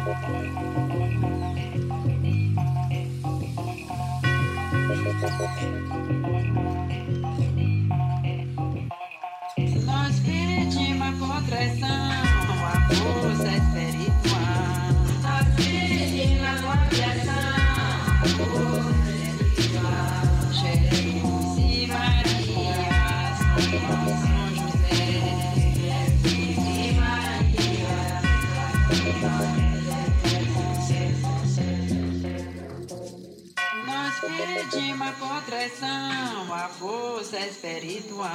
Nós 34.50 34.68
pedimos 34.72 35.08
a 35.08 35.12
contrição, 35.12 36.54
a 36.54 36.68
força 36.70 37.40
espiritual. 37.40 38.26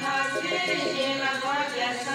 Nós 0.00 0.32
pedimos 0.42 1.22
a 1.22 1.32
contrição, 1.42 2.14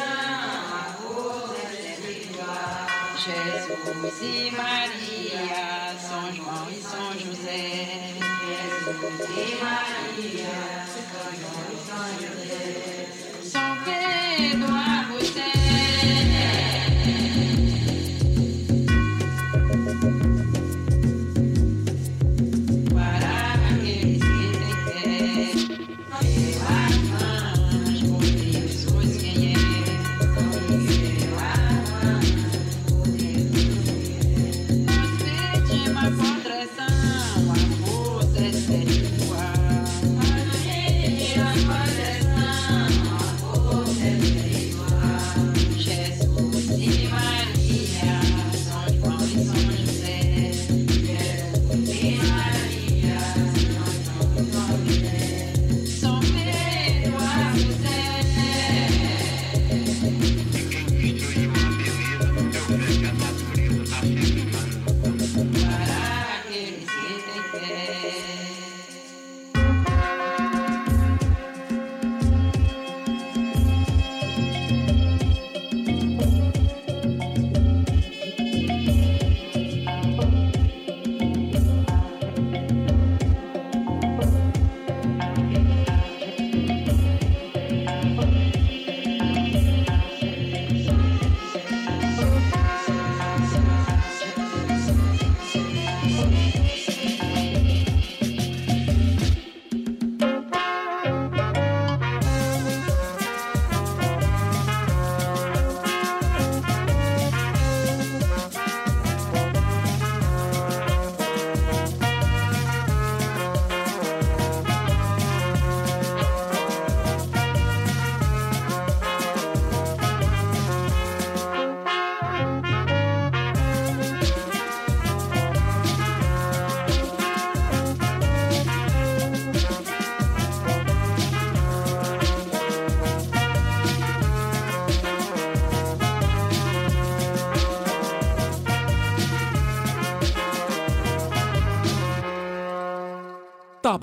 a 0.73 0.83
força 0.97 1.61
espiritual. 1.73 2.87
Jesus 3.17 4.21
e 4.21 4.51
Maria, 4.51 5.95
São 5.99 6.33
João 6.33 6.67
e 6.71 6.81
São 6.81 7.13
José. 7.13 8.13
Jesus 8.47 9.29
e 9.29 9.63
Maria, 9.63 10.85
São 10.87 11.27
João 11.39 11.67
e 11.71 11.77
São 11.85 12.07
José. 12.19 13.07
São 13.43 13.77
Pedro 13.83 14.73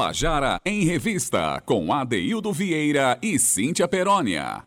Tabajara 0.00 0.58
em 0.64 0.82
Revista, 0.82 1.62
com 1.66 1.92
Adeildo 1.92 2.50
Vieira 2.54 3.18
e 3.20 3.38
Cíntia 3.38 3.86
Perónia. 3.86 4.66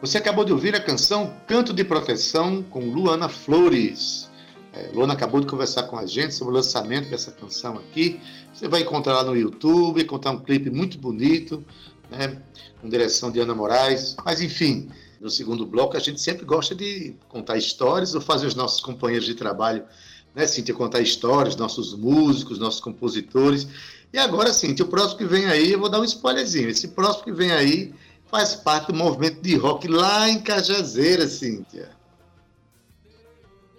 Você 0.00 0.16
acabou 0.16 0.44
de 0.44 0.52
ouvir 0.52 0.76
a 0.76 0.80
canção 0.80 1.34
Canto 1.48 1.72
de 1.72 1.82
Proteção 1.82 2.62
com 2.62 2.88
Luana 2.88 3.28
Flores. 3.28 4.30
É, 4.72 4.92
Luana 4.94 5.14
acabou 5.14 5.40
de 5.40 5.48
conversar 5.48 5.88
com 5.88 5.98
a 5.98 6.06
gente 6.06 6.34
sobre 6.34 6.54
o 6.54 6.56
lançamento 6.56 7.10
dessa 7.10 7.32
canção 7.32 7.76
aqui. 7.78 8.20
Você 8.54 8.68
vai 8.68 8.82
encontrar 8.82 9.14
lá 9.14 9.24
no 9.24 9.36
YouTube, 9.36 10.00
encontrar 10.00 10.30
um 10.30 10.38
clipe 10.38 10.70
muito 10.70 10.98
bonito, 10.98 11.64
né, 12.08 12.40
com 12.80 12.88
direção 12.88 13.28
de 13.28 13.40
Ana 13.40 13.56
Moraes. 13.56 14.14
Mas 14.24 14.40
enfim, 14.40 14.88
no 15.20 15.30
segundo 15.30 15.66
bloco 15.66 15.96
a 15.96 16.00
gente 16.00 16.20
sempre 16.20 16.44
gosta 16.44 16.76
de 16.76 17.16
contar 17.28 17.56
histórias 17.56 18.14
ou 18.14 18.20
fazer 18.20 18.46
os 18.46 18.54
nossos 18.54 18.80
companheiros 18.80 19.26
de 19.26 19.34
trabalho, 19.34 19.84
né, 20.34 20.46
Cíntia, 20.46 20.74
contar 20.74 21.00
histórias, 21.00 21.56
nossos 21.56 21.94
músicos, 21.94 22.58
nossos 22.58 22.80
compositores. 22.80 23.66
E 24.12 24.18
agora, 24.18 24.52
Cíntia, 24.52 24.84
o 24.84 24.88
próximo 24.88 25.18
que 25.18 25.24
vem 25.24 25.46
aí, 25.46 25.72
eu 25.72 25.80
vou 25.80 25.88
dar 25.88 26.00
um 26.00 26.04
spoilerzinho. 26.04 26.68
Esse 26.68 26.88
próximo 26.88 27.24
que 27.24 27.32
vem 27.32 27.50
aí 27.50 27.94
faz 28.30 28.54
parte 28.54 28.88
do 28.88 28.94
movimento 28.94 29.42
de 29.42 29.56
rock 29.56 29.88
lá 29.88 30.28
em 30.28 30.40
Cajazeira, 30.40 31.28
Cíntia. 31.28 31.90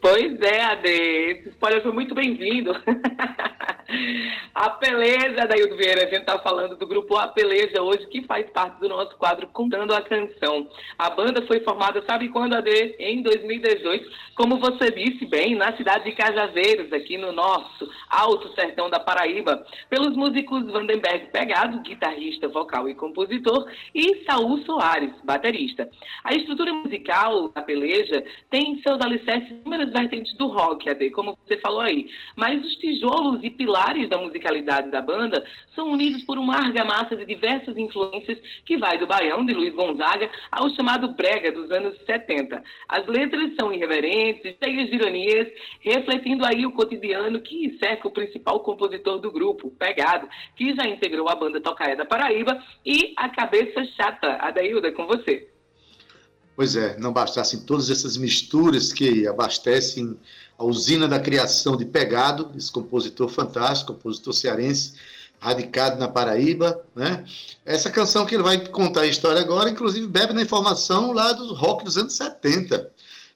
Pois 0.03 0.37
é, 0.41 0.61
Ade. 0.61 0.89
Esse 0.89 1.49
spoiler 1.51 1.81
foi 1.81 1.93
muito 1.93 2.13
bem-vindo. 2.13 2.73
A 4.53 4.69
Peleja, 4.71 5.47
Daildo 5.47 5.77
Vieira, 5.77 6.01
a 6.01 6.09
gente 6.09 6.21
está 6.21 6.39
falando 6.39 6.75
do 6.75 6.85
grupo 6.85 7.15
A 7.15 7.27
Peleja 7.27 7.81
hoje, 7.81 8.05
que 8.07 8.25
faz 8.25 8.49
parte 8.49 8.79
do 8.79 8.89
nosso 8.89 9.15
quadro 9.17 9.47
Contando 9.47 9.93
a 9.93 10.01
Canção. 10.01 10.67
A 10.97 11.09
banda 11.09 11.45
foi 11.47 11.61
formada, 11.61 12.03
sabe 12.05 12.29
quando, 12.29 12.53
Ade? 12.55 12.95
Em 12.99 13.21
2018, 13.21 14.09
como 14.35 14.59
você 14.59 14.91
disse 14.91 15.25
bem, 15.25 15.55
na 15.55 15.75
cidade 15.77 16.05
de 16.05 16.11
Cajazeiros, 16.11 16.91
aqui 16.91 17.17
no 17.17 17.31
nosso 17.31 17.89
Alto 18.09 18.53
Sertão 18.55 18.89
da 18.89 18.99
Paraíba, 18.99 19.65
pelos 19.89 20.15
músicos 20.15 20.65
Vandenberg 20.71 21.27
Pegado, 21.31 21.81
guitarrista, 21.81 22.47
vocal 22.47 22.89
e 22.89 22.95
compositor, 22.95 23.69
e 23.93 24.23
Saul 24.25 24.57
Soares, 24.65 25.13
baterista. 25.23 25.89
A 26.23 26.33
estrutura 26.33 26.73
musical 26.73 27.49
da 27.49 27.61
Peleja 27.61 28.23
tem 28.49 28.73
em 28.73 28.81
seus 28.81 28.99
alicerces 29.01 29.51
inúmeras 29.51 29.92
vertentes 29.93 30.36
do 30.36 30.47
rock, 30.47 30.89
Ade, 30.89 31.10
como 31.12 31.38
você 31.45 31.58
falou 31.58 31.82
aí, 31.82 32.10
mas 32.36 32.63
os 32.65 32.75
tijolos 32.75 33.43
e 33.43 33.49
pilares 33.49 34.10
da 34.10 34.17
musicalidade 34.17 34.89
da 34.89 35.01
banda 35.01 35.45
são 35.75 35.91
unidos 35.91 36.23
por 36.23 36.38
uma 36.38 36.56
argamassa 36.56 37.15
de 37.15 37.25
diversas 37.25 37.77
influências 37.77 38.38
que 38.65 38.77
vai 38.77 38.97
do 38.97 39.08
baião 39.08 39.45
de 39.45 39.53
Luiz 39.53 39.73
Gonzaga 39.73 40.29
ao 40.51 40.69
chamado 40.71 41.13
brega 41.13 41.51
dos 41.51 41.71
anos 41.71 41.97
70. 42.06 42.62
As 42.89 43.06
letras 43.08 43.56
são 43.56 43.71
irreverentes, 43.71 44.56
cheias 44.62 44.89
de 44.89 44.95
ironias, 44.95 45.47
refletindo 45.79 46.45
aí 46.45 46.65
o 46.65 46.71
cotidiano 46.71 47.39
que 47.39 47.77
cerca 47.77 48.08
o 48.08 48.12
principal 48.12 48.60
compositor 48.62 49.19
do 49.19 49.32
grupo, 49.32 49.71
Pegado, 49.71 50.27
que 50.56 50.73
já 50.75 50.88
integrou 50.88 51.29
a 51.29 51.36
banda 51.36 51.62
Tocaia 51.62 51.95
da 51.95 52.06
Paraíba 52.06 52.62
e 52.86 53.13
a 53.15 53.29
Cabeça 53.29 53.86
Chata, 53.95 54.38
Adailda, 54.41 54.91
com 54.91 55.06
você. 55.06 55.52
Pois 56.55 56.75
é, 56.75 56.97
não 56.99 57.11
bastassem 57.11 57.61
todas 57.61 57.89
essas 57.89 58.15
misturas 58.15 58.93
que 58.93 59.27
abastecem 59.27 60.17
a 60.57 60.63
usina 60.63 61.07
da 61.07 61.19
criação 61.19 61.75
de 61.75 61.85
Pegado, 61.85 62.51
esse 62.55 62.71
compositor 62.71 63.27
fantástico, 63.27 63.93
compositor 63.93 64.33
cearense, 64.33 64.93
radicado 65.39 65.99
na 65.99 66.07
Paraíba, 66.07 66.81
né? 66.95 67.25
Essa 67.65 67.89
canção 67.89 68.25
que 68.25 68.35
ele 68.35 68.43
vai 68.43 68.65
contar 68.67 69.01
a 69.01 69.07
história 69.07 69.41
agora, 69.41 69.69
inclusive 69.69 70.07
bebe 70.07 70.31
na 70.31 70.41
informação 70.41 71.11
lá 71.11 71.33
do 71.33 71.53
rock 71.53 71.83
dos 71.83 71.97
anos 71.97 72.13
70, 72.13 72.89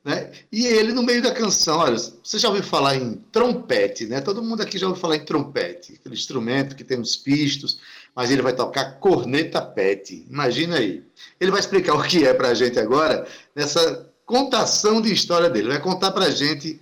né? 0.05 0.31
E 0.49 0.65
ele 0.65 0.93
no 0.93 1.03
meio 1.03 1.21
da 1.21 1.33
canção, 1.33 1.79
olha, 1.79 1.97
você 1.97 2.39
já 2.39 2.47
ouviu 2.47 2.63
falar 2.63 2.95
em 2.95 3.15
trompete, 3.31 4.05
né? 4.05 4.21
Todo 4.21 4.41
mundo 4.41 4.61
aqui 4.61 4.77
já 4.77 4.87
ouviu 4.87 5.01
falar 5.01 5.17
em 5.17 5.25
trompete, 5.25 5.95
aquele 5.99 6.15
instrumento 6.15 6.75
que 6.75 6.83
tem 6.83 6.99
uns 6.99 7.17
pistos, 7.17 7.79
mas 8.17 8.31
ele 8.31 8.41
vai 8.41 8.51
tocar 8.51 8.99
corneta 8.99 9.61
pet. 9.61 10.25
Imagina 10.27 10.77
aí. 10.77 11.05
Ele 11.39 11.51
vai 11.51 11.59
explicar 11.59 11.93
o 11.93 12.01
que 12.01 12.25
é 12.25 12.33
pra 12.33 12.55
gente 12.55 12.79
agora 12.79 13.27
nessa 13.55 14.11
contação 14.25 14.99
de 14.99 15.13
história 15.13 15.51
dele. 15.51 15.67
Vai 15.69 15.79
contar 15.79 16.11
pra 16.11 16.31
gente 16.31 16.81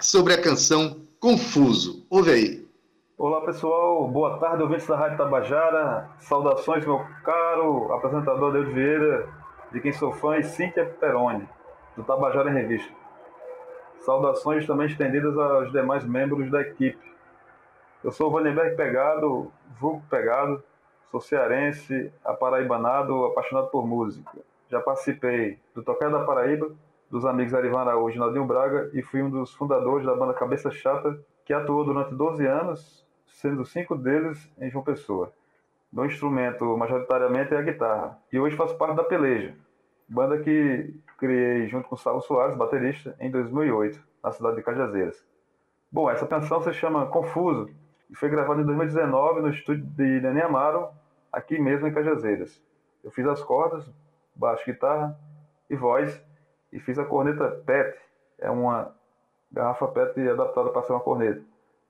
sobre 0.00 0.34
a 0.34 0.42
canção 0.42 1.00
Confuso. 1.20 2.04
Ouve 2.10 2.32
aí. 2.32 2.68
Olá 3.16 3.42
pessoal, 3.42 4.08
boa 4.08 4.38
tarde, 4.38 4.64
ouvintes 4.64 4.88
da 4.88 4.96
Rádio 4.96 5.18
Tabajara. 5.18 6.10
Saudações, 6.18 6.84
meu 6.84 6.98
caro 7.22 7.92
apresentador 7.92 8.50
Deus 8.50 8.74
Vieira, 8.74 9.28
de 9.70 9.80
quem 9.80 9.92
sou 9.92 10.10
fã, 10.10 10.36
e 10.36 10.42
Cíntia 10.42 10.84
Peroni, 10.98 11.48
do 11.96 12.02
Tabajara 12.02 12.50
em 12.50 12.54
Revista. 12.54 12.92
Saudações 14.00 14.66
também 14.66 14.88
estendidas 14.88 15.38
aos 15.38 15.70
demais 15.70 16.04
membros 16.04 16.50
da 16.50 16.60
equipe. 16.60 16.98
Eu 18.02 18.10
sou 18.10 18.26
o 18.26 18.30
Vandenberg 18.32 18.74
Pegado, 18.74 19.52
vulgo 19.78 20.02
Pegado, 20.10 20.60
sou 21.12 21.20
cearense, 21.20 22.10
aparaibanado, 22.24 23.26
apaixonado 23.26 23.68
por 23.68 23.86
música. 23.86 24.38
Já 24.70 24.80
participei 24.80 25.58
do 25.74 25.82
Tocar 25.82 26.10
da 26.10 26.24
Paraíba, 26.24 26.72
dos 27.10 27.26
amigos 27.26 27.52
Arivan 27.52 27.80
Araújo 27.80 28.16
e 28.16 28.18
Naldinho 28.18 28.46
Braga 28.46 28.90
e 28.94 29.02
fui 29.02 29.22
um 29.22 29.28
dos 29.28 29.52
fundadores 29.52 30.06
da 30.06 30.14
banda 30.14 30.32
Cabeça 30.32 30.70
Chata, 30.70 31.22
que 31.44 31.52
atuou 31.52 31.84
durante 31.84 32.14
12 32.14 32.46
anos, 32.46 33.06
sendo 33.26 33.66
cinco 33.66 33.94
deles 33.94 34.50
em 34.58 34.70
João 34.70 34.82
Pessoa. 34.82 35.30
Meu 35.92 36.06
instrumento, 36.06 36.64
majoritariamente, 36.78 37.52
é 37.52 37.58
a 37.58 37.62
guitarra. 37.62 38.18
E 38.32 38.40
hoje 38.40 38.56
faço 38.56 38.74
parte 38.78 38.96
da 38.96 39.04
Peleja, 39.04 39.54
banda 40.08 40.38
que 40.38 40.94
criei 41.18 41.68
junto 41.68 41.86
com 41.88 41.96
Salvo 41.96 42.22
Soares, 42.22 42.56
baterista, 42.56 43.14
em 43.20 43.30
2008, 43.30 44.02
na 44.24 44.32
cidade 44.32 44.56
de 44.56 44.62
Cajazeiras. 44.62 45.22
Bom, 45.90 46.10
essa 46.10 46.26
canção 46.26 46.62
se 46.62 46.72
chama 46.72 47.04
Confuso 47.04 47.68
e 48.10 48.16
foi 48.16 48.30
gravada 48.30 48.62
em 48.62 48.64
2019 48.64 49.42
no 49.42 49.50
estúdio 49.50 49.84
de 49.84 50.20
Nenê 50.22 50.40
Amaro, 50.40 50.88
aqui 51.32 51.58
mesmo 51.58 51.86
em 51.86 51.92
Cajazeiras. 51.92 52.62
Eu 53.02 53.10
fiz 53.10 53.26
as 53.26 53.42
cordas, 53.42 53.90
baixo, 54.34 54.64
guitarra 54.64 55.18
e 55.68 55.74
voz, 55.74 56.22
e 56.70 56.78
fiz 56.78 56.98
a 56.98 57.04
corneta 57.04 57.50
PET, 57.66 57.98
é 58.38 58.50
uma 58.50 58.94
garrafa 59.50 59.88
PET 59.88 60.28
adaptada 60.28 60.70
para 60.70 60.82
ser 60.82 60.92
uma 60.92 61.00
corneta. 61.00 61.42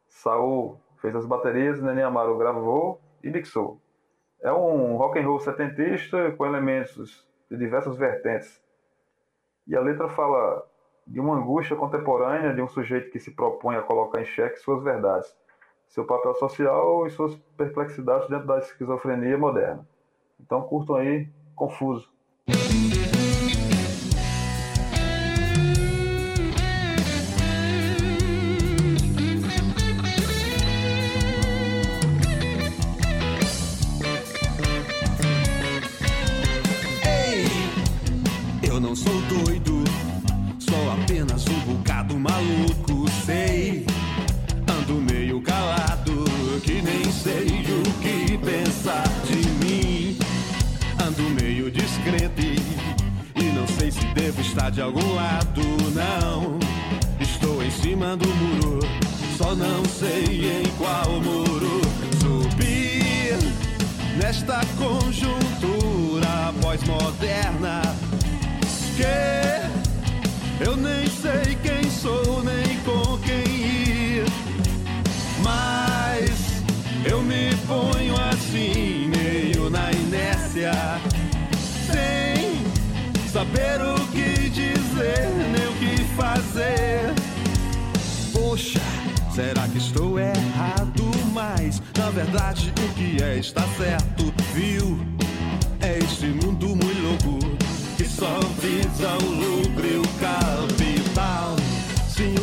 Saul 0.09 0.79
fez 0.99 1.15
as 1.15 1.27
baterias, 1.27 1.81
Nenê 1.83 2.03
Amaro 2.03 2.37
gravou 2.37 3.01
e 3.23 3.31
mixou. 3.31 3.81
É 4.41 4.53
um 4.53 4.97
rock 4.97 5.19
and 5.19 5.27
roll 5.27 5.41
setentista 5.41 6.33
com 6.33 6.45
elementos 6.45 7.27
de 7.51 7.57
diversas 7.57 7.97
vertentes. 7.97 8.61
E 9.67 9.77
a 9.77 9.81
letra 9.81 10.09
fala 10.09 10.67
de 11.07 11.21
uma 11.21 11.37
angústia 11.37 11.77
contemporânea 11.77 12.55
de 12.55 12.61
um 12.61 12.69
sujeito 12.69 13.11
que 13.11 13.21
se 13.21 13.33
propõe 13.33 13.77
a 13.77 13.83
colocar 13.83 14.21
em 14.21 14.25
xeque 14.25 14.57
suas 14.57 14.83
verdades, 14.83 15.35
seu 15.93 16.07
papel 16.07 16.35
social 16.37 17.07
e 17.07 17.11
suas 17.11 17.35
perplexidades 17.55 18.27
dentro 18.27 18.47
da 18.47 18.59
esquizofrenia 18.59 19.37
moderna. 19.37 19.87
Então 20.41 20.63
curtam 20.63 20.97
aí, 20.97 21.29
Confuso. 21.55 22.11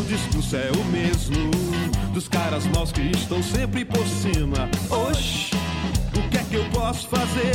Discurso 0.10 0.56
é 0.56 0.72
o 0.72 0.84
mesmo 0.86 1.52
dos 2.12 2.28
caras 2.28 2.66
maus 2.66 2.92
que 2.92 3.02
estão 3.12 3.44
sempre 3.44 3.86
por 3.86 4.06
cima. 4.08 4.68
Oxi, 4.90 5.52
o 6.16 6.30
que 6.30 6.38
é 6.40 6.44
que 6.46 6.56
eu 6.56 6.66
posso 6.72 7.08
fazer 7.08 7.54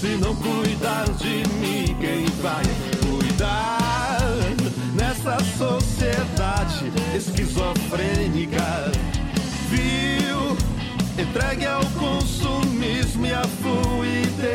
se 0.00 0.06
não 0.16 0.34
cuidar 0.34 1.04
de 1.18 1.46
mim? 1.58 1.94
Quem 2.00 2.24
vai 2.40 2.64
cuidar 3.04 4.30
nessa 4.94 5.44
sociedade 5.58 6.90
esquizofrênica? 7.14 8.90
Viu? 9.68 10.56
Entregue 11.22 11.66
ao 11.66 11.84
consumismo 11.84 13.26
e 13.26 13.34
à 13.34 13.42
fluidez. 13.44 14.48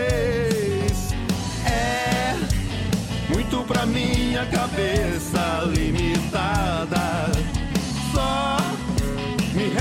É 1.68 2.36
muito 3.32 3.64
pra 3.68 3.86
minha 3.86 4.48
cabeça 4.48 5.64
limitada. 5.68 7.15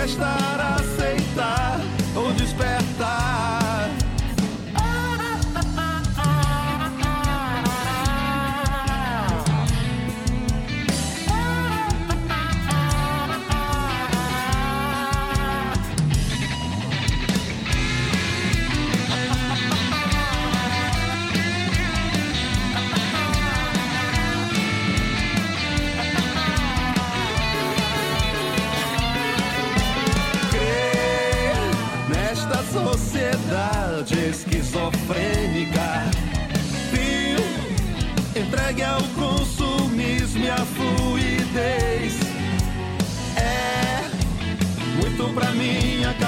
Restará 0.04 0.76
aceitar 0.80 1.80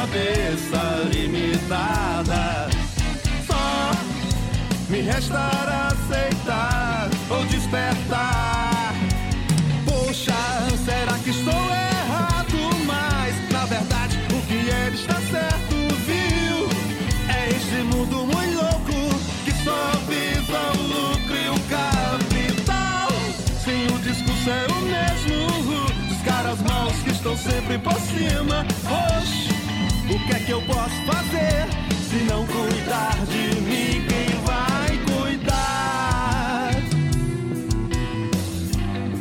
cabeça 0.07 1.09
limitada. 1.13 2.69
Só 3.47 3.91
me 4.89 5.01
restará 5.01 5.89
aceitar 5.89 7.09
ou 7.29 7.45
despertar. 7.47 8.95
Poxa, 9.85 10.33
será 10.85 11.19
que 11.19 11.31
estou 11.31 11.53
errado? 11.53 12.57
Mas 12.87 13.35
na 13.51 13.65
verdade 13.67 14.19
o 14.33 14.41
que 14.47 14.55
ele 14.55 14.97
está 14.97 15.15
certo, 15.15 15.75
viu? 16.07 16.69
É 17.29 17.51
este 17.51 17.83
mundo 17.83 18.27
muito 18.27 18.55
louco 18.55 19.21
que 19.45 19.53
só 19.65 19.93
visa 20.09 20.61
o 20.73 20.83
lucro 20.83 21.37
e 21.37 21.49
o 21.49 21.61
capital. 21.69 23.09
Sim, 23.65 23.87
o 23.95 23.99
discurso 23.99 24.51
é 24.51 24.67
o 24.71 24.81
mesmo 24.83 25.87
dos 26.09 26.23
caras 26.23 26.61
maus 26.63 26.95
que 27.03 27.11
estão 27.11 27.37
sempre 27.37 27.79
por 27.79 27.95
cima. 28.01 28.65
O 28.85 29.46
que 30.27 30.33
é 30.33 30.41
que 30.41 30.51
eu 30.51 30.61
posso 30.63 31.03
fazer 31.07 31.69
se 32.11 32.17
não 32.25 32.45
cuidar 32.47 33.15
de 33.27 33.61
mim? 33.61 34.05
Quem 34.09 34.29
vai 34.43 34.99
cuidar? 35.15 36.71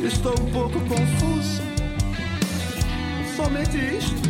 Estou 0.04 0.32
um 0.32 0.50
pouco 0.50 0.80
confuso. 0.80 1.62
Somente 3.36 3.76
isto. 3.76 4.26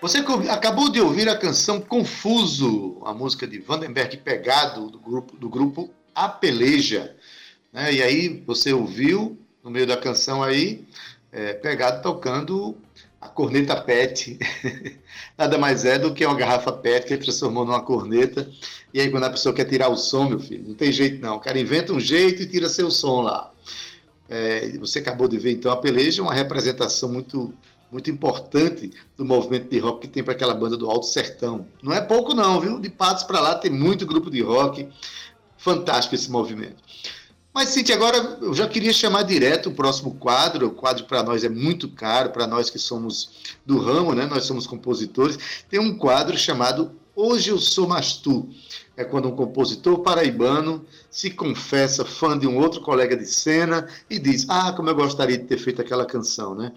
Você 0.00 0.18
acabou 0.48 0.88
de 0.88 1.00
ouvir 1.00 1.28
a 1.28 1.36
canção 1.36 1.80
Confuso, 1.80 3.02
a 3.04 3.12
música 3.12 3.44
de 3.44 3.58
Vandenberg 3.58 4.18
Pegado, 4.18 4.88
do 4.88 5.00
grupo, 5.00 5.36
do 5.36 5.48
grupo 5.48 5.90
A 6.14 6.28
Peleja. 6.28 7.15
Né? 7.76 7.92
E 7.92 8.02
aí 8.02 8.42
você 8.46 8.72
ouviu, 8.72 9.38
no 9.62 9.70
meio 9.70 9.86
da 9.86 9.98
canção 9.98 10.42
aí, 10.42 10.86
é, 11.30 11.52
Pegado 11.52 12.02
tocando 12.02 12.74
a 13.20 13.28
corneta 13.28 13.76
PET. 13.76 14.38
Nada 15.36 15.58
mais 15.58 15.84
é 15.84 15.98
do 15.98 16.14
que 16.14 16.24
uma 16.24 16.34
garrafa 16.34 16.72
PET 16.72 17.06
que 17.06 17.12
ele 17.12 17.22
transformou 17.22 17.66
numa 17.66 17.82
corneta. 17.82 18.50
E 18.94 19.00
aí 19.00 19.10
quando 19.10 19.24
a 19.24 19.30
pessoa 19.30 19.54
quer 19.54 19.66
tirar 19.66 19.90
o 19.90 19.96
som, 19.96 20.26
meu 20.26 20.40
filho, 20.40 20.64
não 20.66 20.74
tem 20.74 20.90
jeito 20.90 21.20
não. 21.20 21.36
O 21.36 21.40
cara 21.40 21.60
inventa 21.60 21.92
um 21.92 22.00
jeito 22.00 22.42
e 22.42 22.46
tira 22.46 22.66
seu 22.70 22.90
som 22.90 23.20
lá. 23.20 23.52
É, 24.26 24.70
você 24.78 25.00
acabou 25.00 25.28
de 25.28 25.36
ver 25.38 25.52
então 25.52 25.70
a 25.70 25.76
Peleja, 25.76 26.22
uma 26.22 26.34
representação 26.34 27.12
muito 27.12 27.52
muito 27.92 28.10
importante 28.10 28.90
do 29.16 29.24
movimento 29.24 29.70
de 29.70 29.78
rock 29.78 30.00
que 30.00 30.08
tem 30.08 30.22
para 30.22 30.32
aquela 30.32 30.52
banda 30.52 30.76
do 30.76 30.90
Alto 30.90 31.06
Sertão. 31.06 31.68
Não 31.80 31.92
é 31.92 32.00
pouco 32.00 32.34
não, 32.34 32.60
viu? 32.60 32.80
De 32.80 32.90
Patos 32.90 33.22
para 33.22 33.38
lá 33.38 33.54
tem 33.54 33.70
muito 33.70 34.04
grupo 34.04 34.28
de 34.28 34.42
rock. 34.42 34.88
Fantástico 35.56 36.16
esse 36.16 36.28
movimento. 36.28 36.82
Mas, 37.56 37.70
Cintia, 37.70 37.94
agora 37.94 38.18
eu 38.42 38.52
já 38.52 38.68
queria 38.68 38.92
chamar 38.92 39.22
direto 39.22 39.70
o 39.70 39.72
próximo 39.72 40.14
quadro. 40.16 40.66
O 40.66 40.70
quadro 40.72 41.06
para 41.06 41.22
nós 41.22 41.42
é 41.42 41.48
muito 41.48 41.88
caro, 41.88 42.28
para 42.28 42.46
nós 42.46 42.68
que 42.68 42.78
somos 42.78 43.30
do 43.64 43.78
ramo, 43.78 44.14
né? 44.14 44.26
Nós 44.26 44.44
somos 44.44 44.66
compositores. 44.66 45.38
Tem 45.66 45.80
um 45.80 45.96
quadro 45.96 46.36
chamado 46.36 46.92
Hoje 47.14 47.48
Eu 47.48 47.58
Sou 47.58 47.88
Mastu. 47.88 48.46
É 48.94 49.04
quando 49.04 49.28
um 49.28 49.34
compositor 49.34 50.00
paraibano 50.00 50.84
se 51.10 51.30
confessa 51.30 52.04
fã 52.04 52.38
de 52.38 52.46
um 52.46 52.58
outro 52.58 52.82
colega 52.82 53.16
de 53.16 53.24
cena 53.24 53.88
e 54.10 54.18
diz: 54.18 54.44
Ah, 54.50 54.74
como 54.76 54.90
eu 54.90 54.94
gostaria 54.94 55.38
de 55.38 55.44
ter 55.44 55.56
feito 55.56 55.80
aquela 55.80 56.04
canção, 56.04 56.54
né? 56.54 56.72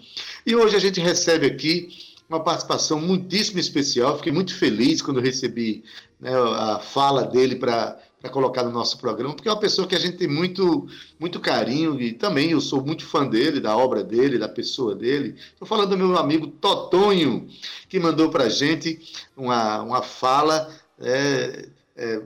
E 0.46 0.56
hoje 0.56 0.76
a 0.76 0.80
gente 0.80 0.98
recebe 0.98 1.44
aqui 1.44 1.90
uma 2.26 2.40
participação 2.40 2.98
muitíssimo 2.98 3.60
especial. 3.60 4.16
Fiquei 4.16 4.32
muito 4.32 4.54
feliz 4.54 5.02
quando 5.02 5.20
recebi 5.20 5.84
né, 6.18 6.30
a 6.34 6.78
fala 6.78 7.24
dele 7.24 7.56
para 7.56 7.98
colocar 8.28 8.62
no 8.62 8.70
nosso 8.70 8.98
programa, 8.98 9.34
porque 9.34 9.48
é 9.48 9.52
uma 9.52 9.58
pessoa 9.58 9.88
que 9.88 9.94
a 9.94 9.98
gente 9.98 10.18
tem 10.18 10.28
muito, 10.28 10.86
muito 11.18 11.40
carinho 11.40 12.00
e 12.00 12.12
também 12.12 12.50
eu 12.50 12.60
sou 12.60 12.84
muito 12.84 13.06
fã 13.06 13.26
dele, 13.26 13.60
da 13.60 13.76
obra 13.76 14.04
dele, 14.04 14.38
da 14.38 14.48
pessoa 14.48 14.94
dele. 14.94 15.36
Estou 15.52 15.66
falando 15.66 15.90
do 15.90 15.96
meu 15.96 16.18
amigo 16.18 16.46
Totonho, 16.46 17.48
que 17.88 17.98
mandou 17.98 18.28
para 18.28 18.44
a 18.44 18.48
gente 18.48 19.00
uma, 19.36 19.80
uma 19.80 20.02
fala. 20.02 20.70
É, 20.98 21.68
é, 21.96 22.22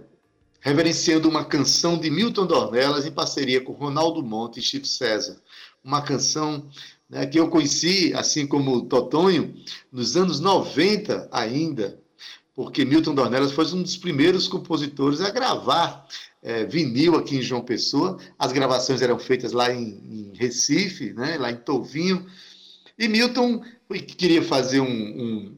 reverenciando 0.65 1.29
uma 1.29 1.45
canção 1.45 1.99
de 1.99 2.09
Milton 2.09 2.47
Dornelas 2.47 3.05
em 3.05 3.13
parceria 3.13 3.61
com 3.61 3.73
Ronaldo 3.73 4.23
Monte 4.23 4.61
e 4.61 4.63
Chico 4.63 4.87
César. 4.87 5.37
Uma 5.85 6.01
canção 6.01 6.67
né, 7.09 7.27
que 7.27 7.39
eu 7.39 7.49
conheci, 7.49 8.15
assim 8.15 8.47
como 8.47 8.87
Totonho, 8.87 9.55
nos 9.93 10.17
anos 10.17 10.41
90 10.41 11.29
ainda, 11.31 12.01
porque 12.55 12.85
Milton 12.85 13.15
Dornelas 13.15 13.53
foi 13.53 13.67
um 13.67 13.83
dos 13.83 13.97
primeiros 13.97 14.47
compositores 14.47 15.21
a 15.21 15.31
gravar 15.31 16.07
é, 16.43 16.65
vinil 16.65 17.17
aqui 17.17 17.37
em 17.37 17.43
João 17.43 17.63
Pessoa. 17.63 18.19
As 18.39 18.53
gravações 18.53 19.03
eram 19.03 19.19
feitas 19.19 19.53
lá 19.53 19.73
em, 19.73 19.83
em 19.83 20.33
Recife, 20.37 21.13
né, 21.13 21.37
lá 21.39 21.51
em 21.51 21.57
Tovinho. 21.57 22.27
E 22.99 23.09
Milton 23.09 23.63
queria 24.17 24.43
fazer 24.43 24.81
um, 24.81 24.87
um 24.87 25.57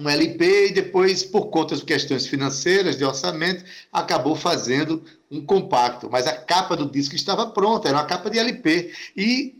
um 0.00 0.08
LP 0.08 0.68
e 0.68 0.72
depois, 0.72 1.22
por 1.22 1.48
conta 1.48 1.76
de 1.76 1.84
questões 1.84 2.26
financeiras, 2.26 2.96
de 2.96 3.04
orçamento, 3.04 3.64
acabou 3.92 4.34
fazendo 4.34 5.04
um 5.30 5.44
compacto. 5.44 6.08
Mas 6.10 6.26
a 6.26 6.32
capa 6.32 6.74
do 6.74 6.90
disco 6.90 7.14
estava 7.14 7.46
pronta, 7.48 7.88
era 7.88 7.98
uma 7.98 8.06
capa 8.06 8.30
de 8.30 8.38
LP. 8.38 8.92
E, 9.14 9.59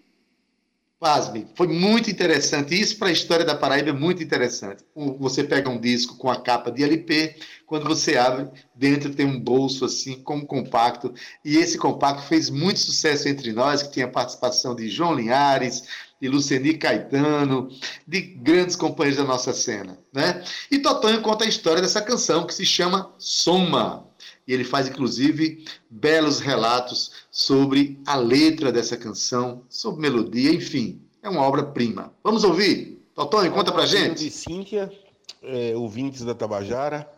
pasme, 1.01 1.47
foi 1.55 1.67
muito 1.67 2.11
interessante. 2.11 2.79
Isso 2.79 2.99
para 2.99 3.09
a 3.09 3.13
história 3.13 3.45
da 3.45 3.55
Paraíba 3.55 3.89
é 3.89 3.93
muito 3.93 4.23
interessante. 4.23 4.85
Você 5.19 5.43
pega 5.43 5.71
um 5.71 5.81
disco 5.81 6.19
com 6.19 6.31
a 6.31 6.41
capa 6.41 6.71
de 6.71 6.85
LP, 6.85 7.37
quando 7.67 7.89
você 7.89 8.19
abre, 8.19 8.51
dentro 8.75 9.15
tem 9.15 9.25
um 9.25 9.41
bolso 9.41 9.87
assim, 9.87 10.21
com 10.23 10.37
um 10.37 10.45
compacto. 10.45 11.15
E 11.43 11.57
esse 11.57 11.79
compacto 11.79 12.25
fez 12.25 12.51
muito 12.51 12.81
sucesso 12.81 13.29
entre 13.29 13.51
nós, 13.51 13.83
que 13.83 13.93
tinha 13.93 14.05
a 14.05 14.11
participação 14.11 14.75
de 14.77 14.91
João 14.91 15.15
Linhares, 15.15 15.85
de 16.21 16.29
Luceni 16.29 16.77
Caetano, 16.77 17.71
de 18.07 18.21
grandes 18.21 18.77
companheiros 18.77 19.19
da 19.19 19.27
nossa 19.27 19.55
cena. 19.55 19.99
Né? 20.13 20.45
E 20.71 20.81
Totonho 20.81 21.23
conta 21.23 21.45
a 21.45 21.49
história 21.49 21.81
dessa 21.81 22.03
canção 22.03 22.47
que 22.47 22.53
se 22.53 22.67
chama 22.67 23.11
Soma. 23.19 24.10
E 24.51 24.53
ele 24.53 24.65
faz, 24.65 24.89
inclusive, 24.89 25.65
belos 25.89 26.41
relatos 26.41 27.13
sobre 27.31 28.01
a 28.05 28.17
letra 28.17 28.73
dessa 28.73 28.97
canção, 28.97 29.63
sobre 29.69 30.01
melodia, 30.01 30.53
enfim, 30.53 31.01
é 31.23 31.29
uma 31.29 31.43
obra-prima. 31.43 32.13
Vamos 32.25 32.43
ouvir? 32.43 33.01
Totonho, 33.15 33.53
conta 33.53 33.71
pra 33.71 33.87
gente. 33.87 34.25
De 34.25 34.29
Cíntia, 34.29 34.93
é, 35.41 35.77
ouvintes 35.77 36.25
da 36.25 36.35
Tabajara, 36.35 37.09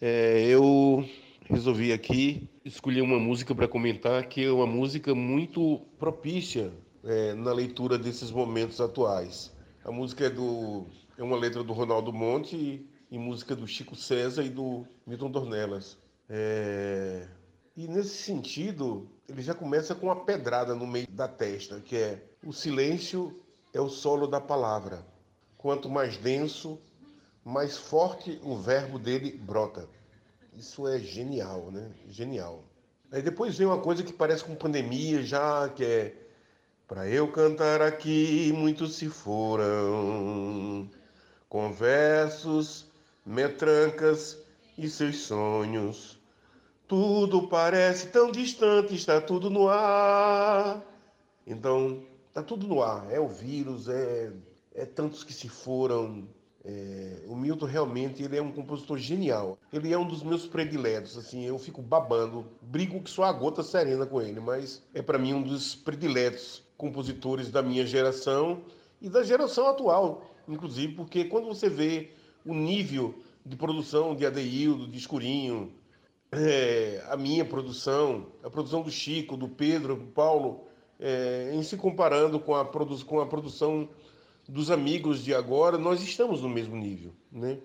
é, 0.00 0.46
eu 0.46 1.04
resolvi 1.50 1.92
aqui 1.92 2.48
escolher 2.64 3.00
uma 3.00 3.18
música 3.18 3.52
para 3.52 3.66
comentar 3.66 4.24
que 4.28 4.44
é 4.44 4.52
uma 4.52 4.64
música 4.64 5.12
muito 5.12 5.80
propícia 5.98 6.72
é, 7.02 7.34
na 7.34 7.52
leitura 7.52 7.98
desses 7.98 8.30
momentos 8.30 8.80
atuais. 8.80 9.52
A 9.84 9.90
música 9.90 10.26
é 10.26 10.30
do 10.30 10.86
é 11.18 11.22
uma 11.24 11.36
letra 11.36 11.64
do 11.64 11.72
Ronaldo 11.72 12.12
Monte 12.12 12.54
e, 12.54 12.86
e 13.10 13.18
música 13.18 13.56
do 13.56 13.66
Chico 13.66 13.96
César 13.96 14.44
e 14.44 14.50
do 14.50 14.86
Milton 15.04 15.32
Dornelas. 15.32 15.98
É, 16.28 17.26
E 17.76 17.86
nesse 17.86 18.22
sentido, 18.22 19.08
ele 19.28 19.42
já 19.42 19.54
começa 19.54 19.94
com 19.94 20.06
uma 20.06 20.24
pedrada 20.24 20.74
no 20.74 20.86
meio 20.86 21.08
da 21.10 21.28
testa, 21.28 21.80
que 21.80 21.96
é 21.96 22.22
o 22.44 22.52
silêncio 22.52 23.36
é 23.72 23.80
o 23.80 23.88
solo 23.88 24.26
da 24.26 24.40
palavra. 24.40 25.04
Quanto 25.58 25.88
mais 25.90 26.16
denso, 26.16 26.78
mais 27.44 27.76
forte 27.76 28.40
o 28.42 28.56
verbo 28.56 28.98
dele 28.98 29.32
brota. 29.32 29.88
Isso 30.56 30.88
é 30.88 30.98
genial, 30.98 31.70
né? 31.70 31.90
Genial. 32.08 32.64
Aí 33.12 33.20
depois 33.22 33.56
vem 33.58 33.66
uma 33.66 33.80
coisa 33.80 34.02
que 34.02 34.12
parece 34.12 34.42
com 34.44 34.54
pandemia 34.54 35.22
já, 35.22 35.68
que 35.68 35.84
é 35.84 36.14
para 36.88 37.08
eu 37.08 37.30
cantar 37.30 37.82
aqui, 37.82 38.52
muitos 38.54 38.96
se 38.96 39.08
foram, 39.08 40.88
com 41.48 41.72
versos, 41.72 42.86
metrancas 43.24 44.38
e 44.78 44.88
seus 44.88 45.18
sonhos. 45.18 46.15
Tudo 46.88 47.48
parece 47.48 48.08
tão 48.08 48.30
distante, 48.30 48.94
está 48.94 49.20
tudo 49.20 49.50
no 49.50 49.68
ar. 49.68 50.84
Então, 51.44 52.02
está 52.28 52.42
tudo 52.42 52.68
no 52.68 52.80
ar. 52.80 53.10
É 53.10 53.18
o 53.18 53.26
vírus, 53.26 53.88
é, 53.88 54.32
é 54.72 54.86
tantos 54.86 55.24
que 55.24 55.32
se 55.32 55.48
foram. 55.48 56.28
É, 56.64 57.24
o 57.26 57.34
Milton 57.34 57.66
realmente 57.66 58.22
ele 58.22 58.36
é 58.36 58.42
um 58.42 58.52
compositor 58.52 58.98
genial. 58.98 59.58
Ele 59.72 59.92
é 59.92 59.98
um 59.98 60.06
dos 60.06 60.22
meus 60.22 60.46
prediletos. 60.46 61.18
Assim, 61.18 61.44
eu 61.44 61.58
fico 61.58 61.82
babando, 61.82 62.46
brigo 62.62 63.02
que 63.02 63.10
só 63.10 63.24
a 63.24 63.32
gota 63.32 63.64
serena 63.64 64.06
com 64.06 64.22
ele, 64.22 64.38
mas 64.38 64.82
é 64.94 65.02
para 65.02 65.18
mim 65.18 65.34
um 65.34 65.42
dos 65.42 65.74
prediletos 65.74 66.62
compositores 66.76 67.50
da 67.50 67.62
minha 67.62 67.84
geração 67.84 68.62
e 69.00 69.08
da 69.08 69.22
geração 69.24 69.66
atual, 69.68 70.22
inclusive, 70.48 70.94
porque 70.94 71.24
quando 71.24 71.46
você 71.46 71.68
vê 71.68 72.10
o 72.44 72.54
nível 72.54 73.14
de 73.44 73.56
produção 73.56 74.14
de 74.14 74.24
Adeildo, 74.24 74.86
de 74.88 74.98
Escurinho, 74.98 75.72
é, 76.32 77.04
a 77.08 77.16
minha 77.16 77.44
produção, 77.44 78.26
a 78.42 78.50
produção 78.50 78.82
do 78.82 78.90
Chico, 78.90 79.36
do 79.36 79.48
Pedro, 79.48 79.96
do 79.96 80.06
Paulo, 80.06 80.66
é, 80.98 81.50
em 81.54 81.62
se 81.62 81.76
comparando 81.76 82.40
com 82.40 82.54
a, 82.54 82.64
produ 82.64 83.04
com 83.04 83.20
a 83.20 83.26
produção 83.26 83.88
dos 84.48 84.70
amigos 84.70 85.24
de 85.24 85.34
agora, 85.34 85.76
nós 85.76 86.02
estamos 86.02 86.42
no 86.42 86.48
mesmo 86.48 86.76
nível, 86.76 87.12
né? 87.30 87.58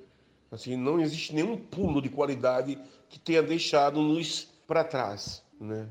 Assim, 0.52 0.76
não 0.76 1.00
existe 1.00 1.34
nenhum 1.34 1.56
pulo 1.56 2.02
de 2.02 2.10
qualidade 2.10 2.78
que 3.08 3.20
tenha 3.20 3.42
deixado-nos 3.42 4.50
para 4.68 4.84
trás, 4.84 5.44
né? 5.60 5.88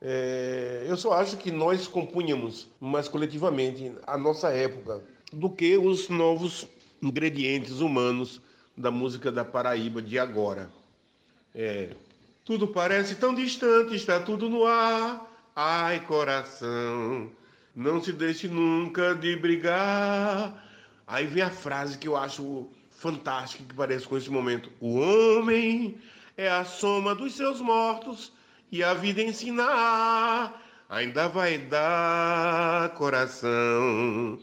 É, 0.00 0.84
eu 0.86 0.96
só 0.96 1.14
acho 1.14 1.38
que 1.38 1.50
nós 1.50 1.88
compunhamos 1.88 2.68
mais 2.78 3.08
coletivamente 3.08 3.92
a 4.06 4.18
nossa 4.18 4.50
época 4.50 5.02
do 5.32 5.48
que 5.48 5.76
os 5.78 6.08
novos 6.08 6.68
ingredientes 7.02 7.80
humanos 7.80 8.42
da 8.76 8.90
música 8.90 9.32
da 9.32 9.44
Paraíba 9.44 10.02
de 10.02 10.18
agora. 10.18 10.70
É, 11.58 11.88
tudo 12.44 12.68
parece 12.68 13.14
tão 13.14 13.34
distante, 13.34 13.94
está 13.94 14.20
tudo 14.20 14.46
no 14.50 14.66
ar. 14.66 15.26
Ai, 15.56 16.00
coração, 16.00 17.30
não 17.74 18.02
se 18.02 18.12
deixe 18.12 18.46
nunca 18.46 19.14
de 19.14 19.34
brigar. 19.36 20.52
Aí 21.06 21.26
vem 21.26 21.42
a 21.42 21.48
frase 21.48 21.96
que 21.96 22.06
eu 22.06 22.14
acho 22.14 22.68
fantástica, 22.90 23.64
que 23.64 23.74
parece 23.74 24.06
com 24.06 24.18
esse 24.18 24.28
momento. 24.30 24.70
O 24.80 24.98
homem 24.98 25.96
é 26.36 26.50
a 26.50 26.62
soma 26.62 27.14
dos 27.14 27.34
seus 27.34 27.58
mortos 27.58 28.30
e 28.70 28.84
a 28.84 28.92
vida 28.92 29.22
ensinar. 29.22 30.62
Ainda 30.90 31.26
vai 31.26 31.56
dar 31.56 32.90
coração, 32.90 34.38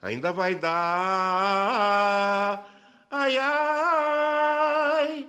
ainda 0.00 0.32
vai 0.32 0.54
dar. 0.54 0.72
Ai, 3.10 3.36
ai, 3.36 5.26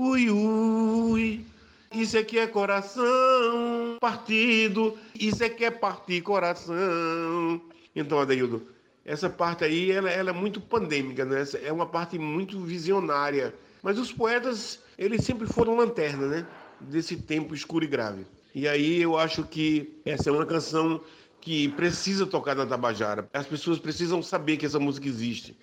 ui, 0.00 0.30
ui. 0.30 1.44
Isso 1.92 2.16
aqui 2.16 2.38
é 2.38 2.46
coração 2.46 3.98
partido, 4.00 4.96
isso 5.14 5.44
aqui 5.44 5.64
é 5.64 5.70
partir 5.70 6.22
coração. 6.22 7.60
Então, 7.94 8.18
Adeildo, 8.18 8.62
essa 9.04 9.28
parte 9.28 9.62
aí 9.64 9.90
ela, 9.90 10.10
ela 10.10 10.30
é 10.30 10.32
muito 10.32 10.60
pandêmica, 10.60 11.24
né? 11.24 11.42
Essa 11.42 11.58
É 11.58 11.70
uma 11.70 11.84
parte 11.84 12.18
muito 12.18 12.58
visionária. 12.60 13.54
Mas 13.82 13.98
os 13.98 14.10
poetas, 14.10 14.78
eles 14.96 15.24
sempre 15.24 15.46
foram 15.46 15.76
lanterna, 15.76 16.26
né? 16.26 16.46
Desse 16.80 17.16
tempo 17.16 17.54
escuro 17.54 17.84
e 17.84 17.88
grave. 17.88 18.24
E 18.54 18.66
aí 18.66 19.02
eu 19.02 19.18
acho 19.18 19.44
que 19.44 20.00
essa 20.04 20.30
é 20.30 20.32
uma 20.32 20.46
canção 20.46 21.00
que 21.42 21.68
precisa 21.70 22.26
tocar 22.26 22.54
na 22.54 22.64
Tabajara. 22.64 23.28
As 23.34 23.46
pessoas 23.46 23.78
precisam 23.78 24.22
saber 24.22 24.56
que 24.56 24.64
essa 24.64 24.78
música 24.78 25.06
existe. 25.06 25.54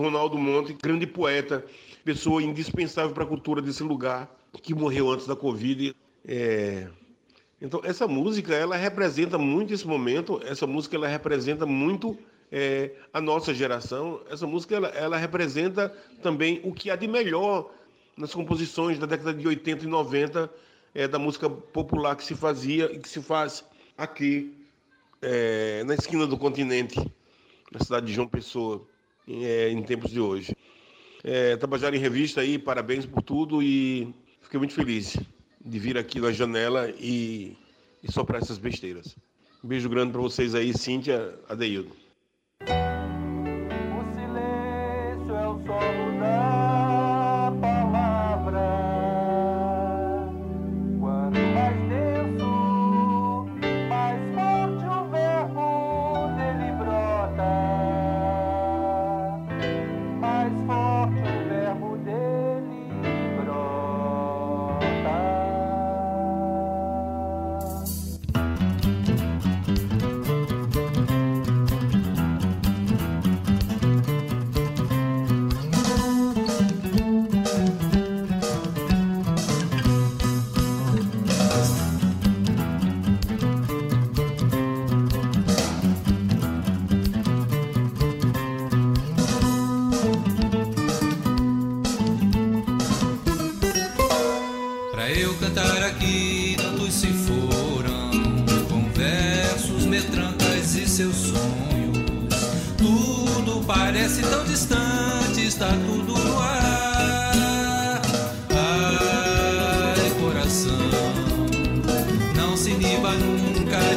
Ronaldo 0.00 0.38
Monte, 0.38 0.72
grande 0.72 1.06
poeta, 1.06 1.64
pessoa 2.04 2.42
indispensável 2.42 3.12
para 3.12 3.24
a 3.24 3.26
cultura 3.26 3.62
desse 3.62 3.82
lugar, 3.82 4.30
que 4.62 4.74
morreu 4.74 5.10
antes 5.10 5.26
da 5.26 5.34
Covid. 5.34 5.94
É... 6.26 6.88
Então, 7.60 7.80
essa 7.82 8.06
música, 8.06 8.54
ela 8.54 8.76
representa 8.76 9.38
muito 9.38 9.72
esse 9.72 9.86
momento, 9.86 10.40
essa 10.44 10.66
música, 10.66 10.96
ela 10.96 11.08
representa 11.08 11.64
muito 11.64 12.18
é, 12.52 12.92
a 13.12 13.20
nossa 13.20 13.54
geração, 13.54 14.20
essa 14.30 14.46
música, 14.46 14.76
ela, 14.76 14.88
ela 14.88 15.16
representa 15.16 15.88
também 16.22 16.60
o 16.62 16.72
que 16.72 16.90
há 16.90 16.96
de 16.96 17.08
melhor 17.08 17.70
nas 18.16 18.34
composições 18.34 18.98
da 18.98 19.06
década 19.06 19.32
de 19.32 19.46
80 19.48 19.84
e 19.84 19.88
90, 19.88 20.52
é, 20.94 21.08
da 21.08 21.18
música 21.18 21.48
popular 21.48 22.14
que 22.16 22.24
se 22.24 22.34
fazia 22.34 22.92
e 22.92 22.98
que 22.98 23.08
se 23.08 23.22
faz 23.22 23.64
aqui, 23.96 24.54
é, 25.22 25.82
na 25.84 25.94
esquina 25.94 26.26
do 26.26 26.36
continente, 26.36 26.98
na 27.72 27.80
cidade 27.80 28.06
de 28.06 28.12
João 28.12 28.28
Pessoa, 28.28 28.86
é, 29.26 29.70
em 29.70 29.82
tempos 29.82 30.10
de 30.10 30.20
hoje. 30.20 30.54
É, 31.24 31.56
Tabajara 31.56 31.96
em 31.96 31.98
Revista 31.98 32.42
aí, 32.42 32.58
parabéns 32.58 33.06
por 33.06 33.22
tudo 33.22 33.62
e 33.62 34.14
fiquei 34.42 34.58
muito 34.58 34.74
feliz 34.74 35.16
de 35.64 35.78
vir 35.78 35.96
aqui 35.96 36.20
na 36.20 36.30
janela 36.30 36.90
e, 37.00 37.56
e 38.02 38.12
soprar 38.12 38.42
essas 38.42 38.58
besteiras. 38.58 39.16
Um 39.64 39.68
beijo 39.68 39.88
grande 39.88 40.12
para 40.12 40.20
vocês 40.20 40.54
aí, 40.54 40.76
Cíntia, 40.76 41.34
Adeildo. 41.48 41.96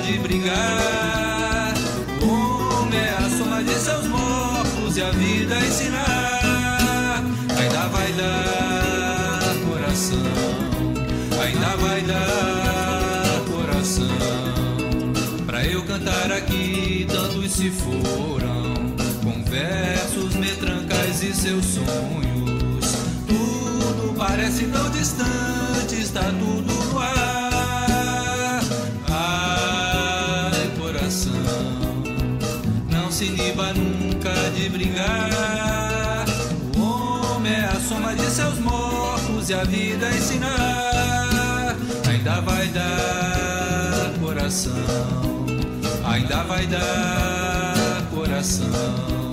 De 0.08 0.18
brigar. 0.20 1.74
O 2.22 2.82
homem 2.82 3.00
é 3.00 3.10
a 3.10 3.30
soma 3.38 3.62
de 3.62 3.74
seus 3.74 4.08
mortos 4.08 4.96
e 4.96 5.02
a 5.02 5.12
vida 5.12 5.56
ensinar. 5.60 7.24
Ainda 7.60 7.88
vai 7.90 8.14
dar 8.14 9.56
coração 9.68 10.78
ainda 11.44 11.76
vai 11.78 12.02
dar 12.02 13.42
coração 13.50 14.08
pra 15.46 15.66
eu 15.66 15.84
cantar 15.84 16.32
aqui 16.32 17.06
tantos 17.10 17.52
se 17.52 17.70
foram 17.70 18.74
com 19.24 19.44
versos 19.44 20.36
metrancas 20.36 21.24
e 21.24 21.34
seus 21.34 21.66
sonhos 21.66 22.98
tudo 23.28 24.14
parece 24.18 24.66
tão 24.66 24.90
distante 24.92 26.02
está 26.02 26.24
tudo 26.24 26.74
no 26.94 26.97
brigar 34.70 36.26
o 36.78 37.36
homem 37.36 37.54
é 37.54 37.66
a 37.66 37.80
soma 37.80 38.16
de 38.16 38.30
seus 38.30 38.60
mortos 38.60 39.50
e 39.50 39.54
a 39.54 39.64
vida 39.64 40.10
ensinar. 40.10 41.76
Ainda 42.10 42.28
ainda 42.28 42.42
vai 42.42 42.68
dar 42.68 44.14
coração, 44.20 44.74
ainda 46.04 46.44
vai 46.44 46.68
dar 46.68 48.04
coração. 48.14 49.27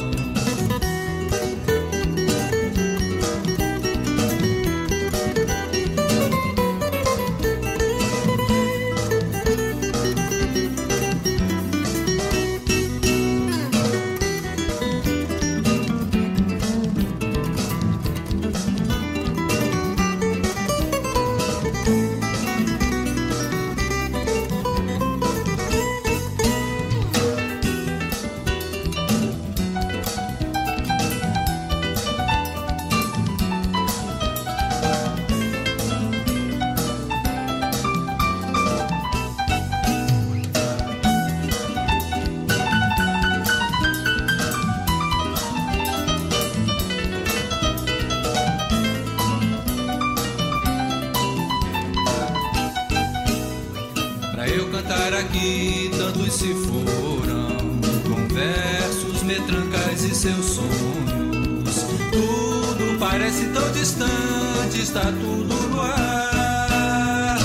Seus 60.25 60.47
sonhos. 60.47 61.85
Tudo 62.11 62.99
parece 62.99 63.45
tão 63.49 63.71
distante, 63.73 64.81
está 64.81 65.03
tudo 65.03 65.55
no 65.69 65.83
ar. 65.83 67.39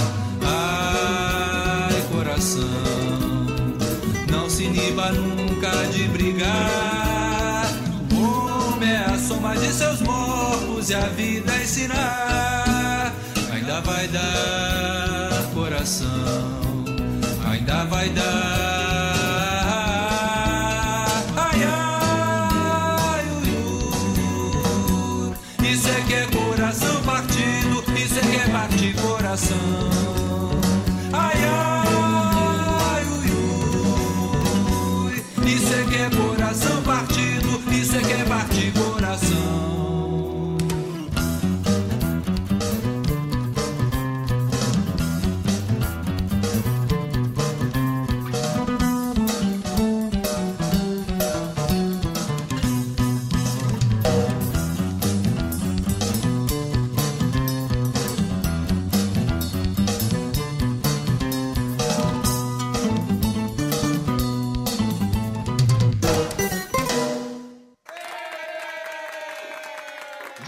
Ai, 0.46 2.02
coração, 2.10 2.64
não 4.32 4.50
se 4.50 4.64
iniba 4.64 5.12
nunca 5.12 5.70
de 5.92 6.04
brigar. 6.08 7.66
O 8.14 8.72
homem 8.72 8.92
é 8.92 9.06
a 9.14 9.20
soma 9.20 9.58
de 9.58 9.74
seus 9.74 10.00
mortos 10.02 10.90
e 10.90 10.96
a 10.96 11.10
vida 11.10 11.54
ensinar. 11.62 13.14
Ainda 13.52 13.82
vai 13.82 14.08
dar 14.08 15.52
coração 15.54 16.60
ainda 17.46 17.84
vai 17.86 18.08
dar. 18.10 18.59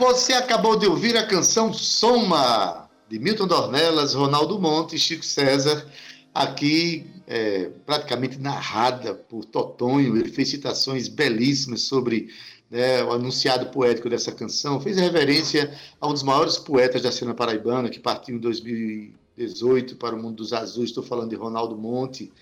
Você 0.02 0.34
acabou 0.34 0.76
de 0.76 0.88
ouvir 0.88 1.16
a 1.16 1.28
canção 1.28 1.72
Soma, 1.72 2.90
de 3.08 3.20
Milton 3.20 3.46
Dornelas, 3.46 4.16
Ronaldo 4.16 4.60
Monte 4.60 4.96
e 4.96 5.00
Chico 5.00 5.24
César, 5.24 5.86
aqui 6.34 7.06
é, 7.28 7.70
praticamente 7.86 8.40
narrada 8.40 9.14
por 9.14 9.46
Totonho. 9.46 10.18
Ele 10.18 10.32
fez 10.32 10.50
citações 10.50 11.08
belíssimas 11.08 11.82
sobre 11.82 12.30
né, 12.68 13.04
o 13.04 13.12
anunciado 13.12 13.68
poético 13.68 14.10
dessa 14.10 14.32
canção, 14.32 14.82
fez 14.82 14.98
reverência 14.98 15.72
a 16.02 16.08
um 16.08 16.14
dos 16.14 16.24
maiores 16.24 16.58
poetas 16.58 17.04
da 17.04 17.12
cena 17.12 17.36
paraibana, 17.36 17.88
que 17.88 18.00
partiu 18.00 18.38
em 18.38 18.40
2018 18.40 19.98
para 19.98 20.16
o 20.16 20.20
mundo 20.20 20.38
dos 20.38 20.52
azuis. 20.52 20.90
Estou 20.90 21.04
falando 21.04 21.30
de 21.30 21.36
Ronaldo 21.36 21.78
Monte, 21.78 22.34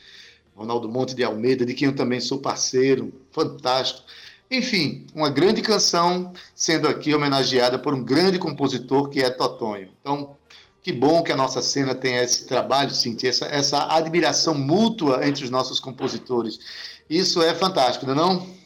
Ronaldo 0.56 0.88
Monte 0.88 1.14
de 1.14 1.26
Almeida, 1.26 1.66
de 1.66 1.74
quem 1.74 1.90
eu 1.90 1.96
também 1.96 2.22
sou 2.22 2.40
parceiro, 2.40 3.14
fantástico. 3.34 4.08
Enfim, 4.52 5.06
uma 5.14 5.30
grande 5.30 5.62
canção 5.62 6.34
sendo 6.56 6.88
aqui 6.88 7.14
homenageada 7.14 7.78
por 7.78 7.94
um 7.94 8.04
grande 8.04 8.40
compositor 8.40 9.10
que 9.10 9.22
é 9.22 9.30
Totonho. 9.30 9.90
Então, 10.02 10.36
que 10.82 10.92
bom 10.92 11.22
que 11.22 11.32
a 11.32 11.36
nossa 11.36 11.62
cena 11.62 11.94
tem 11.94 12.16
esse 12.16 12.48
trabalho, 12.48 12.90
Cintia, 12.90 13.30
essa, 13.30 13.46
essa 13.46 13.94
admiração 13.94 14.56
mútua 14.56 15.28
entre 15.28 15.44
os 15.44 15.52
nossos 15.52 15.80
compositores. 15.80 16.60
Isso 17.08 17.42
é 17.44 17.54
fantástico, 17.54 18.08
não 18.08 18.14
é 18.14 18.16
não? 18.16 18.59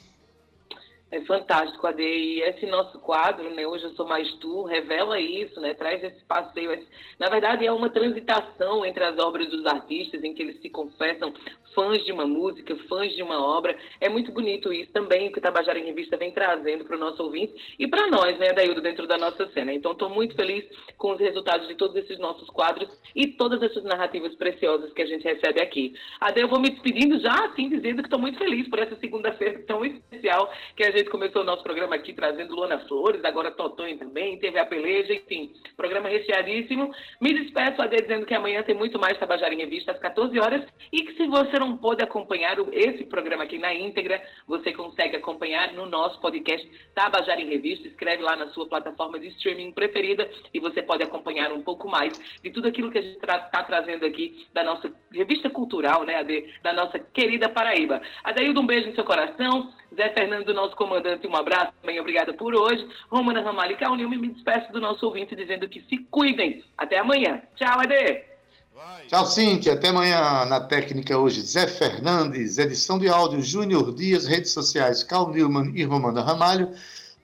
É 1.14 1.22
fantástico, 1.26 1.86
Ade. 1.86 2.02
E 2.02 2.42
esse 2.42 2.66
nosso 2.66 2.98
quadro, 2.98 3.48
né, 3.54 3.68
Hoje 3.68 3.84
Eu 3.84 3.92
Sou 3.92 4.08
Mais 4.08 4.28
Tu, 4.40 4.64
revela 4.64 5.20
isso, 5.20 5.62
né, 5.62 5.76
traz 5.76 6.04
esse 6.04 6.26
passeio. 6.26 6.72
esse- 6.74 6.88
Na 7.20 7.30
verdade, 7.30 7.64
é 7.68 7.72
uma 7.72 7.88
transitação 7.88 8.84
entre 8.84 9.04
as 9.04 9.20
obras 9.20 9.48
dos 9.48 9.64
artistas, 9.68 10.24
em 10.24 10.34
que 10.34 10.42
eles 10.42 10.60
se 10.60 10.72
confessam 10.72 11.32
fãs 11.76 12.04
de 12.04 12.12
uma 12.12 12.26
música, 12.26 12.76
fãs 12.88 13.16
de 13.16 13.22
uma 13.22 13.44
obra. 13.44 13.76
É 14.02 14.10
muito 14.10 14.32
bonito 14.32 14.72
isso 14.74 14.92
também, 14.92 15.32
que 15.32 15.40
o 15.40 15.42
Tabajara 15.42 15.78
em 15.80 15.86
Revista 15.86 16.18
vem 16.18 16.32
trazendo 16.32 16.86
para 16.86 16.96
o 16.96 17.00
nosso 17.00 17.22
ouvinte 17.24 17.54
e 17.78 17.88
para 17.88 18.08
nós, 18.08 18.38
né, 18.40 18.52
Daildo, 18.54 18.82
dentro 18.82 19.08
da 19.08 19.18
nossa 19.18 19.48
cena. 19.50 19.74
Então, 19.74 19.92
estou 19.92 20.10
muito 20.10 20.36
feliz 20.36 20.66
com 20.98 21.14
os 21.14 21.20
resultados 21.20 21.68
de 21.68 21.76
todos 21.76 21.96
esses 21.96 22.18
nossos 22.20 22.50
quadros 22.50 22.90
e 23.16 23.28
todas 23.28 23.62
essas 23.62 23.84
narrativas 23.84 24.36
preciosas 24.36 24.92
que 24.94 25.02
a 25.02 25.06
gente 25.06 25.24
recebe 25.24 25.62
aqui. 25.62 25.94
Ade, 26.20 26.42
eu 26.42 26.48
vou 26.48 26.60
me 26.60 26.70
despedindo 26.72 27.20
já, 27.20 27.46
assim, 27.46 27.70
dizendo 27.70 28.02
que 28.02 28.08
estou 28.08 28.20
muito 28.20 28.38
feliz 28.40 28.68
por 28.68 28.80
essa 28.80 28.96
segunda-feira 28.98 29.60
tão 29.68 29.84
especial 29.86 30.52
que 30.76 30.84
a 30.84 30.92
gente 30.92 31.03
começou 31.10 31.42
o 31.42 31.46
nosso 31.46 31.64
programa 31.64 31.96
aqui 31.96 32.14
trazendo 32.14 32.56
Luana 32.56 32.80
Flores, 32.88 33.24
agora 33.24 33.52
Totonho 33.52 33.98
também, 33.98 34.38
teve 34.40 34.60
a 34.60 34.66
peleja, 34.66 35.14
enfim, 35.14 35.54
programa 35.76 36.10
recheadíssimo. 36.10 36.94
Me 37.22 37.34
despeço, 37.34 37.82
Ade, 37.82 38.02
dizendo 38.02 38.26
que 38.26 38.34
amanhã 38.34 38.64
tem 38.64 38.76
muito 38.76 39.00
mais 39.00 39.18
Tabajara 39.18 39.54
em 39.54 39.58
Revista 39.58 39.92
às 39.92 40.00
14 40.00 40.40
horas 40.40 40.64
e 40.92 41.04
que 41.04 41.14
se 41.14 41.28
você 41.28 41.58
não 41.60 41.78
pôde 41.78 42.04
acompanhar 42.04 42.58
esse 42.72 43.06
programa 43.06 43.44
aqui 43.44 43.58
na 43.58 43.74
íntegra, 43.74 44.22
você 44.48 44.74
consegue 44.74 45.16
acompanhar 45.16 45.74
no 45.74 45.86
nosso 45.86 46.20
podcast 46.20 46.70
Tabajara 46.94 47.42
em 47.42 47.50
Revista. 47.50 47.88
Escreve 47.88 48.24
lá 48.24 48.36
na 48.36 48.48
sua 48.50 48.68
plataforma 48.68 49.20
de 49.20 49.28
streaming 49.30 49.72
preferida 49.72 50.30
e 50.54 50.60
você 50.60 50.82
pode 50.82 51.04
acompanhar 51.04 51.52
um 51.52 51.62
pouco 51.62 51.88
mais 51.88 52.14
de 52.42 52.50
tudo 52.52 52.68
aquilo 52.68 52.92
que 52.92 52.98
a 52.98 53.02
gente 53.02 53.16
está 53.16 53.64
trazendo 53.64 54.06
aqui 54.06 54.48
da 54.54 54.64
nossa 54.64 54.92
revista 55.12 55.50
cultural, 55.50 56.04
né, 56.04 56.24
da 56.62 56.74
nossa 56.74 57.00
querida 57.00 57.50
Paraíba. 57.50 58.02
Adaildo, 58.24 58.62
um 58.62 58.66
beijo 58.66 58.90
no 58.90 58.96
seu 58.96 59.04
coração. 59.04 59.72
Zé 59.96 60.10
Fernando, 60.10 60.54
nosso 60.54 60.76
comandante, 60.76 60.93
um 61.28 61.36
abraço 61.36 61.74
também, 61.82 62.00
obrigada 62.00 62.34
por 62.34 62.54
hoje. 62.54 62.88
Romana 63.10 63.42
Ramalho 63.42 63.74
e 63.74 63.78
Caunilme, 63.78 64.18
me 64.18 64.30
despeço 64.30 64.72
do 64.72 64.82
nosso 64.82 65.06
ouvinte 65.06 65.36
dizendo 65.36 65.68
que 65.68 65.82
se 65.90 65.98
cuidem. 66.10 66.64
Até 66.78 67.00
amanhã. 67.00 67.42
Tchau, 67.56 67.80
Ade. 67.80 68.24
Tchau, 69.08 69.26
Cintia. 69.26 69.74
Até 69.74 69.90
amanhã 69.90 70.46
na 70.46 70.60
técnica 70.60 71.18
hoje. 71.18 71.42
Zé 71.42 71.68
Fernandes, 71.68 72.58
edição 72.58 72.98
de 72.98 73.08
áudio 73.08 73.42
Júnior 73.42 73.94
Dias, 73.94 74.26
redes 74.26 74.52
sociais 74.52 75.04
Carl 75.04 75.30
Newman 75.30 75.72
e 75.76 75.84
Romana 75.84 76.22
Ramalho. 76.22 76.72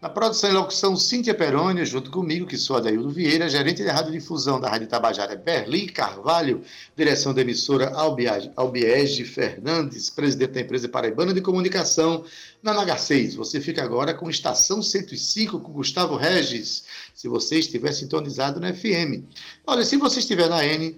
Na 0.02 0.08
produção 0.08 0.50
e 0.50 0.54
locução, 0.54 0.96
Cíntia 0.96 1.36
Peroni, 1.36 1.84
junto 1.84 2.10
comigo, 2.10 2.46
que 2.46 2.58
sou 2.58 2.78
Adaildo 2.78 3.10
Vieira, 3.10 3.50
gerente 3.50 3.84
de 3.84 3.90
radiodifusão 3.90 4.58
da 4.58 4.70
Rádio 4.70 4.88
Tabajara, 4.88 5.36
Berlim 5.36 5.88
Carvalho, 5.88 6.64
direção 6.96 7.34
da 7.34 7.42
emissora 7.42 7.92
Albiege 8.56 9.26
Fernandes, 9.26 10.10
presidente 10.10 10.52
da 10.52 10.62
empresa 10.62 10.88
Paraibana 10.88 11.34
de 11.34 11.42
Comunicação, 11.42 12.24
na 12.64 12.74
NH6. 12.74 13.36
Você 13.36 13.60
fica 13.60 13.84
agora 13.84 14.14
com 14.14 14.30
Estação 14.30 14.82
105, 14.82 15.60
com 15.60 15.74
Gustavo 15.74 16.16
Regis, 16.16 16.86
se 17.14 17.28
você 17.28 17.60
estiver 17.60 17.92
sintonizado 17.92 18.58
na 18.58 18.74
FM. 18.74 19.26
Olha, 19.68 19.84
se 19.84 19.98
você 19.98 20.20
estiver 20.20 20.48
na 20.48 20.66
N, 20.66 20.98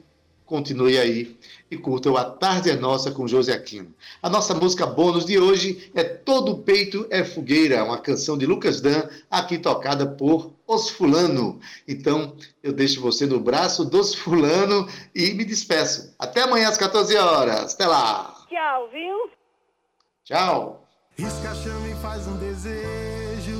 continue 0.52 0.99
aí 0.99 1.39
e 1.72 1.78
curta 1.78 2.12
o 2.12 2.18
A 2.18 2.26
Tarde 2.26 2.70
é 2.70 2.76
Nossa 2.76 3.10
com 3.10 3.26
José 3.26 3.54
Aquino. 3.54 3.95
A 4.22 4.30
nossa 4.30 4.54
música 4.54 4.86
bônus 4.86 5.26
de 5.26 5.39
hoje 5.39 5.89
é 5.95 6.04
Todo 6.04 6.58
Peito 6.58 7.08
é 7.10 7.24
Fogueira, 7.24 7.86
uma 7.86 7.97
canção 7.97 8.38
de 8.38 8.45
Lucas 8.45 8.82
Dan, 8.82 9.08
aqui 9.30 9.58
tocada 9.58 10.06
por 10.06 10.52
Os 10.68 10.89
Fulano. 10.89 11.62
Então, 11.88 12.36
eu 12.62 12.74
deixo 12.74 12.99
você 12.99 13.26
no 13.26 13.39
braço 13.39 13.86
dos 13.86 14.14
Fulano 14.14 14.89
e 15.16 15.32
me 15.32 15.45
despeço. 15.45 16.14
Até 16.20 16.41
amanhã 16.41 16.68
às 16.68 16.76
14 16.76 17.16
horas. 17.16 17.74
Até 17.74 17.88
lá. 17.88 18.36
Tchau, 18.49 18.89
viu? 18.91 19.32
Tchau. 20.26 20.86
Risca 21.18 21.56
chama 21.56 21.88
e 21.88 21.95
faz 22.02 22.28
um 22.28 22.36
desejo, 22.38 23.58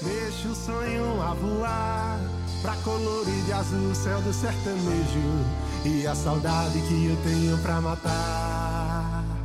deixa 0.00 0.48
o 0.48 0.54
sonho 0.54 1.22
a 1.22 1.34
voar, 1.34 2.20
pra 2.62 2.76
colorir 2.84 3.44
de 3.46 3.52
azul 3.52 3.90
o 3.90 3.94
céu 3.94 4.20
do 4.20 4.32
sertanejo 4.32 5.73
e 5.84 6.06
a 6.06 6.14
saudade 6.14 6.80
que 6.80 7.06
eu 7.06 7.16
tenho 7.22 7.58
pra 7.58 7.80
matar. 7.80 9.43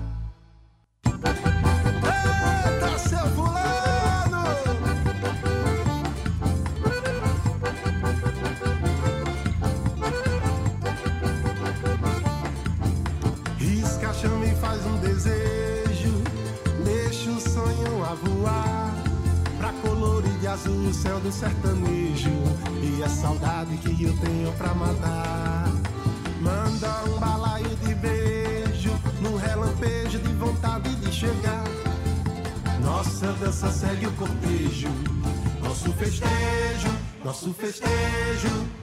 Cortejo, 34.20 34.90
nosso 35.64 35.94
festejo, 35.94 36.90
nosso 37.24 37.54
festejo. 37.54 38.79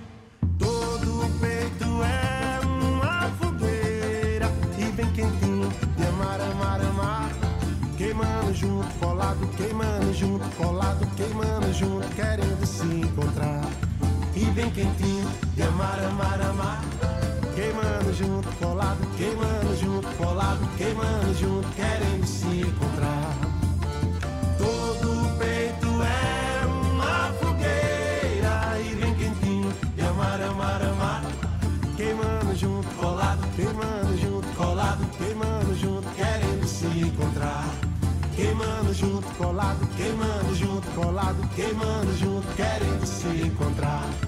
Queimando 39.96 40.54
junto, 40.54 40.88
colado, 40.94 41.38
queimando 41.54 42.12
junto, 42.18 42.46
querendo 42.54 43.06
se 43.06 43.46
encontrar. 43.46 44.25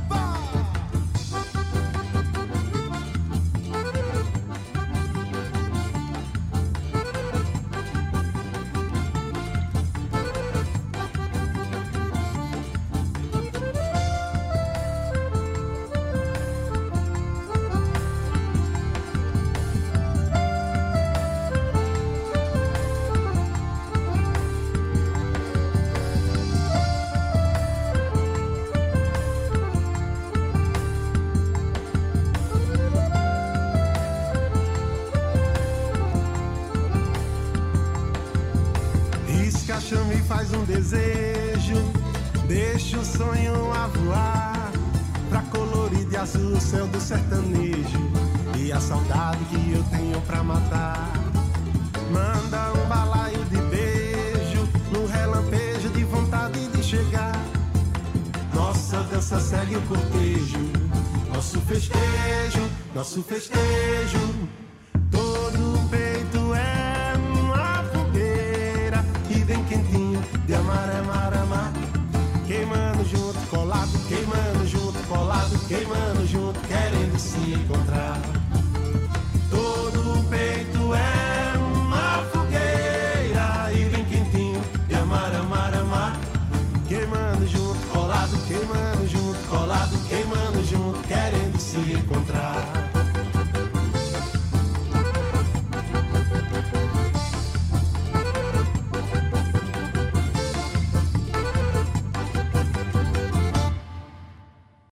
Faz 40.38 40.52
um 40.52 40.64
desejo. 40.66 41.74
Deixa 42.46 42.96
o 42.96 43.04
sonho 43.04 43.72
a 43.72 43.88
voar. 43.88 44.70
Pra 45.28 45.42
colorir 45.42 46.06
de 46.08 46.16
azul 46.16 46.52
o 46.52 46.60
céu 46.60 46.86
do 46.86 47.00
sertanejo. 47.00 47.98
E 48.56 48.70
a 48.70 48.78
saudade 48.78 49.44
que 49.46 49.72
eu 49.72 49.82
tenho 49.90 50.20
pra 50.20 50.44
matar. 50.44 51.10
Manda 52.12 52.72
um 52.72 52.88
balaio 52.88 53.44
de 53.46 53.56
beijo. 53.62 54.68
No 54.92 55.06
relampejo 55.06 55.88
de 55.88 56.04
vontade 56.04 56.68
de 56.68 56.84
chegar. 56.84 57.44
Nossa 58.54 59.02
dança 59.10 59.40
segue 59.40 59.74
o 59.74 59.82
cortejo. 59.88 60.70
Nosso 61.34 61.60
festejo, 61.62 62.70
nosso 62.94 63.24
festejo. 63.24 64.37